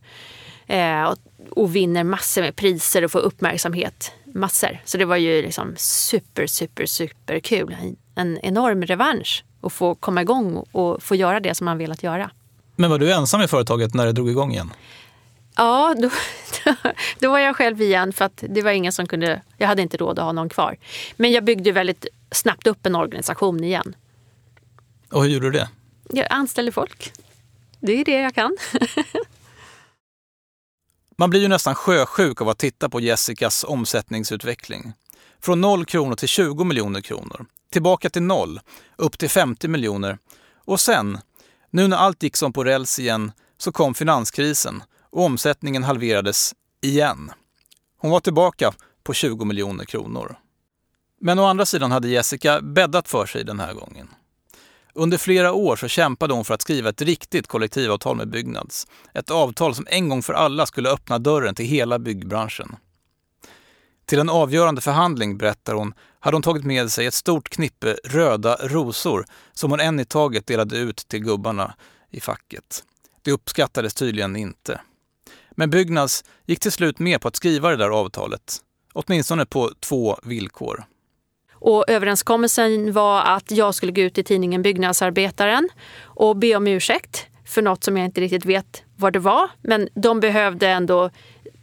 Eh, 0.67 1.03
och, 1.03 1.17
och, 1.49 1.75
vinner 1.75 2.03
massor 2.03 2.41
med 2.41 2.55
priser 2.55 3.03
och 3.03 3.11
får 3.11 3.19
uppmärksamhet. 3.19 4.11
Massor. 4.33 4.81
Så 4.85 4.97
det 4.97 5.05
var 5.05 5.15
ju 5.15 5.41
liksom 5.41 5.73
super, 5.77 6.47
super, 6.47 6.85
super 6.85 7.39
kul. 7.39 7.75
En 8.19 8.39
enorm 8.43 8.83
revansch 8.83 9.43
och 9.61 9.73
få 9.73 9.95
komma 9.95 10.21
igång 10.21 10.65
och 10.71 11.03
få 11.03 11.15
göra 11.15 11.39
det 11.39 11.55
som 11.55 11.65
man 11.65 11.77
velat 11.77 12.03
göra. 12.03 12.31
Men 12.75 12.89
var 12.89 12.99
du 12.99 13.13
ensam 13.13 13.41
i 13.41 13.47
företaget 13.47 13.93
när 13.93 14.05
det 14.05 14.11
drog 14.11 14.29
igång 14.29 14.51
igen? 14.51 14.73
Ja, 15.55 15.95
då, 15.97 16.09
då 17.19 17.29
var 17.29 17.39
jag 17.39 17.55
själv 17.55 17.81
igen 17.81 18.13
för 18.13 18.25
att 18.25 18.43
det 18.49 18.61
var 18.61 18.71
ingen 18.71 18.91
som 18.91 19.07
kunde, 19.07 19.41
jag 19.57 19.67
hade 19.67 19.81
inte 19.81 19.97
råd 19.97 20.19
att 20.19 20.25
ha 20.25 20.31
någon 20.31 20.49
kvar. 20.49 20.77
Men 21.15 21.31
jag 21.31 21.43
byggde 21.43 21.71
väldigt 21.71 22.07
snabbt 22.31 22.67
upp 22.67 22.85
en 22.85 22.95
organisation 22.95 23.63
igen. 23.63 23.95
Och 25.11 25.23
hur 25.23 25.29
gjorde 25.29 25.45
du 25.45 25.51
det? 25.51 25.69
Jag 26.09 26.27
anställde 26.29 26.71
folk. 26.71 27.11
Det 27.79 27.91
är 27.91 28.05
det 28.05 28.21
jag 28.21 28.35
kan. 28.35 28.57
Man 31.17 31.29
blir 31.29 31.41
ju 31.41 31.47
nästan 31.47 31.75
sjösjuk 31.75 32.41
av 32.41 32.49
att 32.49 32.57
titta 32.57 32.89
på 32.89 32.99
Jessicas 32.99 33.63
omsättningsutveckling. 33.63 34.93
Från 35.41 35.61
0 35.61 35.85
kronor 35.85 36.15
till 36.15 36.27
20 36.27 36.63
miljoner 36.63 37.01
kronor 37.01 37.45
tillbaka 37.71 38.09
till 38.09 38.23
noll, 38.23 38.59
upp 38.95 39.17
till 39.17 39.29
50 39.29 39.67
miljoner 39.67 40.17
Och 40.65 40.79
sen, 40.79 41.17
nu 41.69 41.87
när 41.87 41.97
allt 41.97 42.23
gick 42.23 42.37
som 42.37 42.53
på 42.53 42.63
räls 42.63 42.99
igen, 42.99 43.31
så 43.57 43.71
kom 43.71 43.93
finanskrisen 43.93 44.83
och 45.09 45.23
omsättningen 45.23 45.83
halverades 45.83 46.53
igen. 46.81 47.31
Hon 47.97 48.11
var 48.11 48.19
tillbaka 48.19 48.73
på 49.03 49.13
20 49.13 49.45
miljoner 49.45 49.85
kronor. 49.85 50.35
Men 51.21 51.39
å 51.39 51.45
andra 51.45 51.65
sidan 51.65 51.91
hade 51.91 52.07
Jessica 52.07 52.61
bäddat 52.61 53.07
för 53.07 53.25
sig 53.25 53.43
den 53.43 53.59
här 53.59 53.73
gången. 53.73 54.07
Under 54.93 55.17
flera 55.17 55.53
år 55.53 55.75
så 55.75 55.87
kämpade 55.87 56.33
hon 56.33 56.45
för 56.45 56.53
att 56.53 56.61
skriva 56.61 56.89
ett 56.89 57.01
riktigt 57.01 57.47
kollektivavtal 57.47 58.17
med 58.17 58.29
Byggnads. 58.29 58.87
Ett 59.13 59.29
avtal 59.31 59.75
som 59.75 59.87
en 59.89 60.09
gång 60.09 60.23
för 60.23 60.33
alla 60.33 60.65
skulle 60.65 60.89
öppna 60.89 61.19
dörren 61.19 61.55
till 61.55 61.65
hela 61.65 61.99
byggbranschen. 61.99 62.75
Till 64.09 64.19
en 64.19 64.29
avgörande 64.29 64.81
förhandling, 64.81 65.37
berättar 65.37 65.73
hon, 65.73 65.93
hade 66.19 66.35
hon 66.35 66.41
tagit 66.41 66.63
med 66.63 66.91
sig 66.91 67.05
ett 67.05 67.13
stort 67.13 67.49
knippe 67.49 67.97
röda 68.03 68.55
rosor 68.55 69.25
som 69.53 69.71
hon 69.71 69.79
en 69.79 69.99
i 69.99 70.05
taget 70.05 70.47
delade 70.47 70.77
ut 70.77 70.97
till 70.97 71.19
gubbarna 71.19 71.75
i 72.09 72.19
facket. 72.19 72.83
Det 73.21 73.31
uppskattades 73.31 73.93
tydligen 73.93 74.35
inte. 74.35 74.81
Men 75.51 75.69
Byggnads 75.69 76.23
gick 76.45 76.59
till 76.59 76.71
slut 76.71 76.99
med 76.99 77.21
på 77.21 77.27
att 77.27 77.35
skriva 77.35 77.69
det 77.69 77.75
där 77.75 77.89
avtalet. 77.89 78.57
Åtminstone 78.93 79.45
på 79.45 79.71
två 79.79 80.17
villkor. 80.23 80.83
Och 81.53 81.89
överenskommelsen 81.89 82.93
var 82.93 83.21
att 83.21 83.51
jag 83.51 83.75
skulle 83.75 83.91
gå 83.91 84.01
ut 84.01 84.17
i 84.17 84.23
tidningen 84.23 84.61
Byggnadsarbetaren 84.61 85.69
och 86.03 86.37
be 86.37 86.55
om 86.55 86.67
ursäkt 86.67 87.25
för 87.45 87.61
något 87.61 87.83
som 87.83 87.97
jag 87.97 88.05
inte 88.05 88.21
riktigt 88.21 88.45
vet 88.45 88.83
vad 88.95 89.13
det 89.13 89.19
var. 89.19 89.49
Men 89.61 89.89
de 89.95 90.19
behövde 90.19 90.67
ändå 90.67 91.09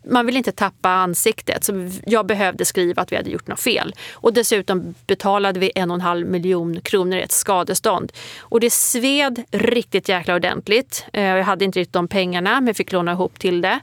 man 0.06 0.26
vill 0.26 0.36
inte 0.36 0.52
tappa 0.52 0.88
ansiktet, 0.88 1.64
så 1.64 1.90
jag 2.06 2.26
behövde 2.26 2.64
skriva 2.64 3.02
att 3.02 3.12
vi 3.12 3.16
hade 3.16 3.30
gjort 3.30 3.46
något 3.46 3.60
fel. 3.60 3.94
Och 4.12 4.32
dessutom 4.32 4.94
betalade 5.06 5.60
vi 5.60 5.72
en 5.74 5.90
och 5.90 5.94
en 5.94 6.00
halv 6.00 6.26
miljon 6.26 6.80
kronor 6.80 7.18
i 7.18 7.22
ett 7.22 7.32
skadestånd. 7.32 8.12
Och 8.38 8.60
det 8.60 8.72
sved 8.72 9.44
riktigt 9.50 10.08
jäkla 10.08 10.34
ordentligt. 10.34 11.04
Eh, 11.12 11.22
jag 11.22 11.44
hade 11.44 11.64
inte 11.64 11.80
riktigt 11.80 11.92
de 11.92 12.08
pengarna, 12.08 12.60
men 12.60 12.74
fick 12.74 12.92
låna 12.92 13.12
ihop 13.12 13.38
till 13.38 13.60
det. 13.60 13.80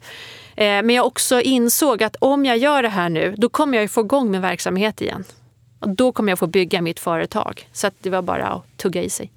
Eh, 0.56 0.66
men 0.66 0.90
jag 0.90 1.06
också 1.06 1.42
insåg 1.42 2.04
att 2.04 2.16
om 2.20 2.46
jag 2.46 2.58
gör 2.58 2.84
det 2.84 2.90
här 2.90 3.10
nu, 3.10 3.36
då 3.38 3.50
kommer 3.50 3.78
jag 3.78 3.92
få 3.92 4.02
igång 4.02 4.32
min 4.32 4.42
verksamhet 4.42 5.02
igen. 5.02 5.24
Och 5.80 5.90
då 5.90 6.12
kommer 6.12 6.32
jag 6.32 6.40
få 6.40 6.48
bygga 6.48 6.82
mitt 6.82 7.00
företag. 7.00 7.70
Så 7.74 7.92
det 8.00 8.10
var 8.10 8.22
bara 8.22 8.48
att 8.48 8.78
tugga 8.78 9.04
i 9.04 9.10
sig. 9.10 9.32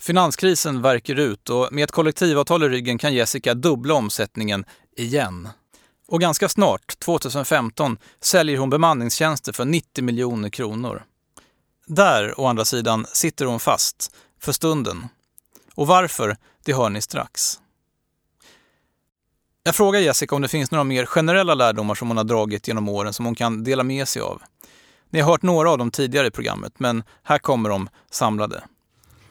Finanskrisen 0.00 0.82
verkar 0.82 1.18
ut 1.18 1.50
och 1.50 1.68
med 1.72 1.84
ett 1.84 1.90
kollektivavtal 1.90 2.62
i 2.62 2.68
ryggen 2.68 2.98
kan 2.98 3.14
Jessica 3.14 3.54
dubbla 3.54 3.94
omsättningen 3.94 4.64
igen. 4.96 5.48
Och 6.10 6.20
ganska 6.20 6.48
snart, 6.48 6.98
2015, 6.98 7.98
säljer 8.20 8.58
hon 8.58 8.70
bemanningstjänster 8.70 9.52
för 9.52 9.64
90 9.64 10.04
miljoner 10.04 10.48
kronor. 10.48 11.02
Där, 11.86 12.40
å 12.40 12.46
andra 12.46 12.64
sidan, 12.64 13.06
sitter 13.12 13.46
hon 13.46 13.60
fast, 13.60 14.16
för 14.40 14.52
stunden. 14.52 15.08
Och 15.74 15.86
varför, 15.86 16.36
det 16.64 16.72
hör 16.72 16.90
ni 16.90 17.00
strax. 17.00 17.60
Jag 19.62 19.74
frågar 19.74 20.00
Jessica 20.00 20.34
om 20.34 20.42
det 20.42 20.48
finns 20.48 20.70
några 20.70 20.84
mer 20.84 21.06
generella 21.06 21.54
lärdomar 21.54 21.94
som 21.94 22.08
hon 22.08 22.16
har 22.16 22.24
dragit 22.24 22.68
genom 22.68 22.88
åren 22.88 23.12
som 23.12 23.24
hon 23.24 23.34
kan 23.34 23.64
dela 23.64 23.82
med 23.82 24.08
sig 24.08 24.22
av. 24.22 24.42
Ni 25.10 25.20
har 25.20 25.30
hört 25.30 25.42
några 25.42 25.70
av 25.70 25.78
dem 25.78 25.90
tidigare 25.90 26.26
i 26.26 26.30
programmet, 26.30 26.72
men 26.78 27.02
här 27.22 27.38
kommer 27.38 27.70
de 27.70 27.88
samlade. 28.10 28.62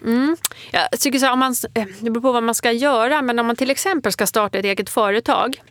Mm. 0.02 0.38
Jag 0.72 1.00
tycker 1.00 1.20
så 1.20 1.32
om 1.32 1.39
man, 1.39 1.56
eh, 1.74 1.86
det 2.00 2.12
beror 2.12 2.22
på 2.22 2.32
vad 2.32 2.44
man 2.44 2.56
ska 2.56 2.72
göra, 2.72 3.22
men 3.22 3.39
om 3.39 3.48
man 3.48 3.56
till 3.56 3.72
exempel 3.72 4.12
ska 4.12 4.28
starta 4.28 4.58
ett 4.58 4.65
eget 4.65 4.89
företag 4.89 5.62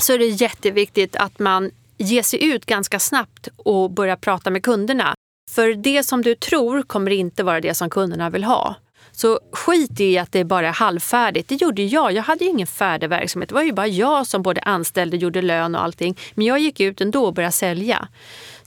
så 0.00 0.12
är 0.12 0.18
det 0.18 0.26
jätteviktigt 0.26 1.16
att 1.16 1.38
man 1.38 1.70
ger 1.98 2.22
sig 2.22 2.44
ut 2.44 2.66
ganska 2.66 2.98
snabbt 2.98 3.48
och 3.56 3.90
börjar 3.90 4.16
prata 4.16 4.50
med 4.50 4.62
kunderna. 4.62 5.14
För 5.50 5.74
det 5.74 6.02
som 6.02 6.22
du 6.22 6.34
tror 6.34 6.82
kommer 6.82 7.10
inte 7.10 7.42
vara 7.42 7.60
det 7.60 7.74
som 7.74 7.90
kunderna 7.90 8.30
vill 8.30 8.44
ha. 8.44 8.76
Så 9.12 9.40
skit 9.52 10.00
i 10.00 10.18
att 10.18 10.32
det 10.32 10.44
bara 10.44 10.68
är 10.68 10.72
halvfärdigt. 10.72 11.48
Det 11.48 11.54
gjorde 11.54 11.82
jag. 11.82 12.12
Jag 12.12 12.22
hade 12.22 12.44
ju 12.44 12.50
ingen 12.50 12.66
färdig 12.66 13.08
verksamhet. 13.08 13.48
Det 13.48 13.54
var 13.54 13.62
ju 13.62 13.72
bara 13.72 13.86
jag 13.86 14.26
som 14.26 14.42
både 14.42 14.60
anställde, 14.60 15.16
gjorde 15.16 15.42
lön 15.42 15.74
och 15.74 15.82
allting. 15.82 16.18
Men 16.34 16.46
jag 16.46 16.58
gick 16.58 16.80
ut 16.80 17.00
ändå 17.00 17.26
och 17.26 17.34
började 17.34 17.52
sälja. 17.52 18.08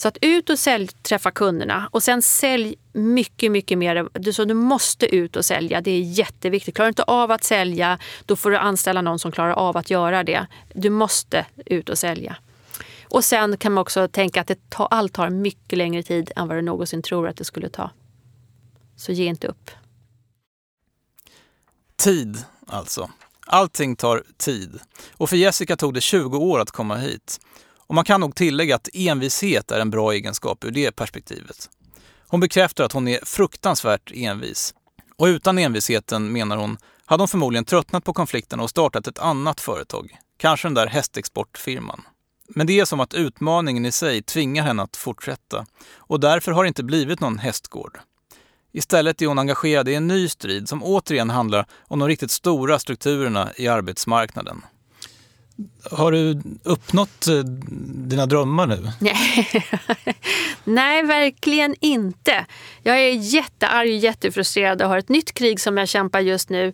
Så 0.03 0.07
att 0.07 0.17
ut 0.21 0.49
och 0.49 0.59
sälj, 0.59 0.87
träffa 0.87 1.31
kunderna 1.31 1.89
och 1.91 2.03
sen 2.03 2.21
sälj 2.21 2.75
mycket, 2.93 3.51
mycket 3.51 3.77
mer. 3.77 4.31
Så 4.31 4.45
du 4.45 4.53
måste 4.53 5.15
ut 5.15 5.35
och 5.35 5.45
sälja. 5.45 5.81
Det 5.81 5.91
är 5.91 5.99
jätteviktigt. 6.01 6.75
Klarar 6.75 6.87
du 6.87 6.89
inte 6.89 7.03
av 7.03 7.31
att 7.31 7.43
sälja, 7.43 7.99
då 8.25 8.35
får 8.35 8.51
du 8.51 8.57
anställa 8.57 9.01
någon 9.01 9.19
som 9.19 9.31
klarar 9.31 9.51
av 9.51 9.77
att 9.77 9.89
göra 9.89 10.23
det. 10.23 10.47
Du 10.73 10.89
måste 10.89 11.45
ut 11.65 11.89
och 11.89 11.97
sälja. 11.97 12.37
Och 13.03 13.23
sen 13.23 13.57
kan 13.57 13.71
man 13.71 13.81
också 13.81 14.07
tänka 14.07 14.41
att 14.41 14.47
det 14.47 14.69
tar, 14.69 14.87
allt 14.91 15.13
tar 15.13 15.29
mycket 15.29 15.77
längre 15.77 16.03
tid 16.03 16.31
än 16.35 16.47
vad 16.47 16.57
du 16.57 16.61
någonsin 16.61 17.01
tror 17.01 17.27
att 17.27 17.37
det 17.37 17.45
skulle 17.45 17.69
ta. 17.69 17.91
Så 18.95 19.11
ge 19.11 19.25
inte 19.25 19.47
upp. 19.47 19.71
Tid, 21.95 22.43
alltså. 22.67 23.09
Allting 23.45 23.95
tar 23.95 24.23
tid. 24.37 24.79
Och 25.11 25.29
för 25.29 25.37
Jessica 25.37 25.75
tog 25.75 25.93
det 25.93 26.01
20 26.01 26.37
år 26.37 26.59
att 26.59 26.71
komma 26.71 26.95
hit. 26.95 27.39
Och 27.93 27.95
man 27.95 28.05
kan 28.05 28.21
nog 28.21 28.35
tillägga 28.35 28.75
att 28.75 28.89
envishet 28.93 29.71
är 29.71 29.79
en 29.79 29.89
bra 29.89 30.11
egenskap 30.11 30.63
ur 30.63 30.71
det 30.71 30.91
perspektivet. 30.91 31.69
Hon 32.27 32.39
bekräftar 32.39 32.83
att 32.83 32.91
hon 32.91 33.07
är 33.07 33.19
fruktansvärt 33.25 34.11
envis. 34.13 34.73
Och 35.17 35.25
utan 35.25 35.57
envisheten, 35.57 36.31
menar 36.31 36.57
hon, 36.57 36.77
hade 37.05 37.21
hon 37.21 37.27
förmodligen 37.27 37.65
tröttnat 37.65 38.03
på 38.03 38.13
konflikten 38.13 38.59
och 38.59 38.69
startat 38.69 39.07
ett 39.07 39.19
annat 39.19 39.61
företag. 39.61 40.17
Kanske 40.37 40.67
den 40.67 40.73
där 40.73 40.87
hästexportfirman. 40.87 42.01
Men 42.47 42.67
det 42.67 42.79
är 42.79 42.85
som 42.85 42.99
att 42.99 43.13
utmaningen 43.13 43.85
i 43.85 43.91
sig 43.91 44.21
tvingar 44.21 44.63
henne 44.63 44.83
att 44.83 44.97
fortsätta. 44.97 45.65
Och 45.95 46.19
därför 46.19 46.51
har 46.51 46.63
det 46.63 46.67
inte 46.67 46.83
blivit 46.83 47.19
någon 47.19 47.39
hästgård. 47.39 47.99
Istället 48.71 49.21
är 49.21 49.27
hon 49.27 49.39
engagerad 49.39 49.89
i 49.89 49.95
en 49.95 50.07
ny 50.07 50.29
strid 50.29 50.69
som 50.69 50.83
återigen 50.83 51.29
handlar 51.29 51.65
om 51.87 51.99
de 51.99 52.07
riktigt 52.07 52.31
stora 52.31 52.79
strukturerna 52.79 53.49
i 53.55 53.67
arbetsmarknaden. 53.67 54.61
Har 55.91 56.11
du 56.11 56.41
uppnått 56.63 57.27
eh, 57.27 57.39
dina 58.09 58.25
drömmar 58.25 58.67
nu? 58.67 58.91
Nej, 60.63 61.03
verkligen 61.03 61.75
inte. 61.79 62.45
Jag 62.83 62.99
är 62.99 63.09
jättearg 63.09 63.89
och 63.89 63.97
jättefrustrerad 63.97 64.81
och 64.81 64.89
har 64.89 64.97
ett 64.97 65.09
nytt 65.09 65.33
krig 65.33 65.59
som 65.59 65.77
jag 65.77 65.87
kämpar 65.87 66.19
just 66.19 66.49
nu 66.49 66.73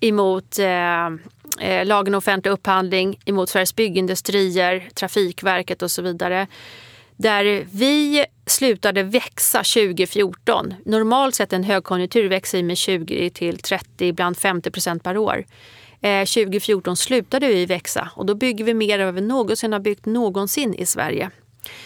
emot 0.00 0.58
eh, 0.58 1.06
eh 1.60 1.86
lagen 1.86 2.14
om 2.14 2.18
offentlig 2.18 2.50
upphandling, 2.50 3.18
emot 3.24 3.48
Sveriges 3.48 3.76
byggindustrier, 3.76 4.88
Trafikverket 4.94 5.82
och 5.82 5.90
så 5.90 6.02
vidare. 6.02 6.46
Där 7.16 7.66
vi 7.72 8.24
slutade 8.46 9.02
växa 9.02 9.58
2014. 9.58 10.74
Normalt 10.84 11.34
sett 11.34 11.52
en 11.52 11.64
högkonjunktur 11.64 12.28
växer 12.28 12.62
med 12.62 12.76
20 12.76 13.30
till 13.30 13.58
30, 13.58 14.06
ibland 14.06 14.36
50 14.38 14.70
procent 14.70 15.02
per 15.02 15.16
år. 15.16 15.44
2014 16.00 16.92
eh, 16.92 16.94
slutade 16.94 17.48
vi 17.48 17.66
växa 17.66 18.10
och 18.14 18.26
då 18.26 18.34
bygger 18.34 18.64
vi 18.64 18.74
mer 18.74 18.98
än 18.98 19.06
vad 19.06 19.14
vi 19.14 19.20
någonsin 19.20 19.72
har 19.72 19.80
byggt 19.80 20.06
någonsin 20.06 20.74
i 20.74 20.86
Sverige. 20.86 21.30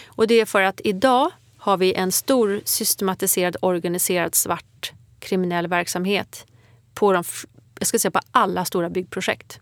Och 0.07 0.27
det 0.27 0.41
är 0.41 0.45
för 0.45 0.61
att 0.61 0.81
idag 0.83 1.31
har 1.57 1.77
vi 1.77 1.93
en 1.93 2.11
stor 2.11 2.61
systematiserad 2.65 3.57
organiserad 3.61 4.35
svart 4.35 4.93
kriminell 5.19 5.67
verksamhet 5.67 6.45
på, 6.93 7.13
de, 7.13 7.23
jag 7.79 7.87
ska 7.87 7.99
säga 7.99 8.11
på 8.11 8.19
alla 8.31 8.65
stora 8.65 8.89
byggprojekt. 8.89 9.59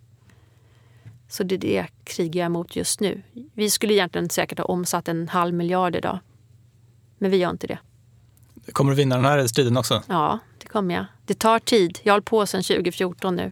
Så 1.30 1.44
det 1.44 1.56
är 1.56 1.60
det 1.60 1.74
jag 1.74 1.88
krigar 2.04 2.46
emot 2.46 2.76
just 2.76 3.00
nu. 3.00 3.22
Vi 3.54 3.70
skulle 3.70 3.94
egentligen 3.94 4.30
säkert 4.30 4.58
ha 4.58 4.66
omsatt 4.66 5.08
en 5.08 5.28
halv 5.28 5.54
miljard 5.54 5.96
idag. 5.96 6.20
Men 7.18 7.32
vi 7.32 7.38
gör 7.38 7.50
inte 7.50 7.68
det. 7.68 7.80
Kommer 8.72 8.92
du 8.92 8.96
vinna 8.96 9.16
den 9.16 9.26
här 9.26 9.48
striden 9.48 9.78
också? 9.78 10.04
Ja, 10.08 10.40
det 10.58 10.68
kommer 10.68 10.96
jag. 10.96 11.06
Det 11.26 11.34
tar 11.34 11.60
tid. 11.60 12.00
Jag 12.04 12.14
har 12.14 12.16
hållit 12.16 12.26
på 12.26 12.46
sedan 12.46 12.64
2014 12.64 13.36
nu. 13.36 13.52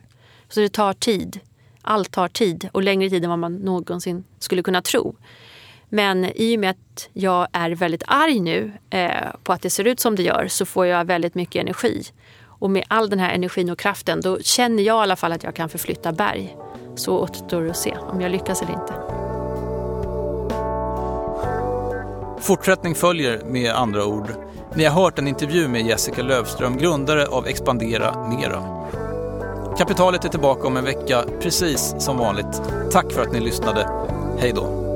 Så 0.50 0.60
det 0.60 0.70
tar 0.70 0.94
tid. 0.94 1.40
Allt 1.82 2.12
tar 2.12 2.28
tid 2.28 2.70
och 2.72 2.84
längre 2.84 3.10
tid 3.10 3.24
än 3.24 3.30
vad 3.30 3.40
man 3.40 3.56
någonsin 3.56 4.24
skulle 4.40 4.64
kunna 4.64 4.82
tro. 4.82 5.16
Men 5.90 6.26
i 6.36 6.56
och 6.56 6.60
med 6.60 6.70
att 6.70 7.10
jag 7.14 7.48
är 7.52 7.70
väldigt 7.70 8.04
arg 8.08 8.40
nu 8.40 8.72
eh, 8.90 9.12
på 9.44 9.54
att 9.54 9.62
det 9.62 9.70
ser 9.70 9.88
ut 9.88 10.00
som 10.00 10.16
det 10.16 10.24
gör 10.24 10.48
så 10.48 10.66
får 10.66 10.86
jag 10.86 11.06
väldigt 11.06 11.36
mycket 11.36 11.62
energi. 11.62 12.04
Och 12.42 12.70
med 12.70 12.84
all 12.88 13.10
den 13.10 13.20
här 13.20 13.34
energin 13.34 13.70
och 13.70 13.80
kraften 13.80 14.22
då 14.22 14.40
känner 14.40 14.84
jag 14.84 15.02
i 15.02 15.04
alla 15.04 15.16
fall 15.16 15.32
att 15.32 15.44
jag 15.44 15.56
kan 15.56 15.70
förflytta 15.70 16.12
berg. 16.12 16.56
Så 16.96 17.20
återstår 17.20 17.62
det 17.62 17.70
att 17.70 17.78
se 17.78 17.98
om 17.98 18.22
jag 18.22 18.32
lyckas 18.32 18.62
eller 18.62 18.74
inte. 18.74 18.94
Fortsättning 22.42 22.96
följer 22.96 23.46
med 23.46 23.72
andra 23.72 24.06
ord. 24.06 24.28
Ni 24.76 24.86
har 24.86 25.02
hört 25.02 25.20
en 25.20 25.28
intervju 25.28 25.68
med 25.68 25.82
Jessica 25.82 26.24
Lövström, 26.24 26.78
grundare 26.78 27.28
av 27.28 27.48
Expandera 27.48 28.28
Mera. 28.30 28.64
Kapitalet 29.80 30.26
är 30.26 30.30
tillbaka 30.30 30.68
om 30.68 30.78
en 30.78 30.86
vecka, 30.86 31.26
precis 31.42 31.96
som 32.00 32.18
vanligt. 32.18 32.62
Tack 32.92 33.12
för 33.12 33.22
att 33.22 33.32
ni 33.32 33.40
lyssnade. 33.40 33.90
Hej 34.40 34.52
då! 34.56 34.89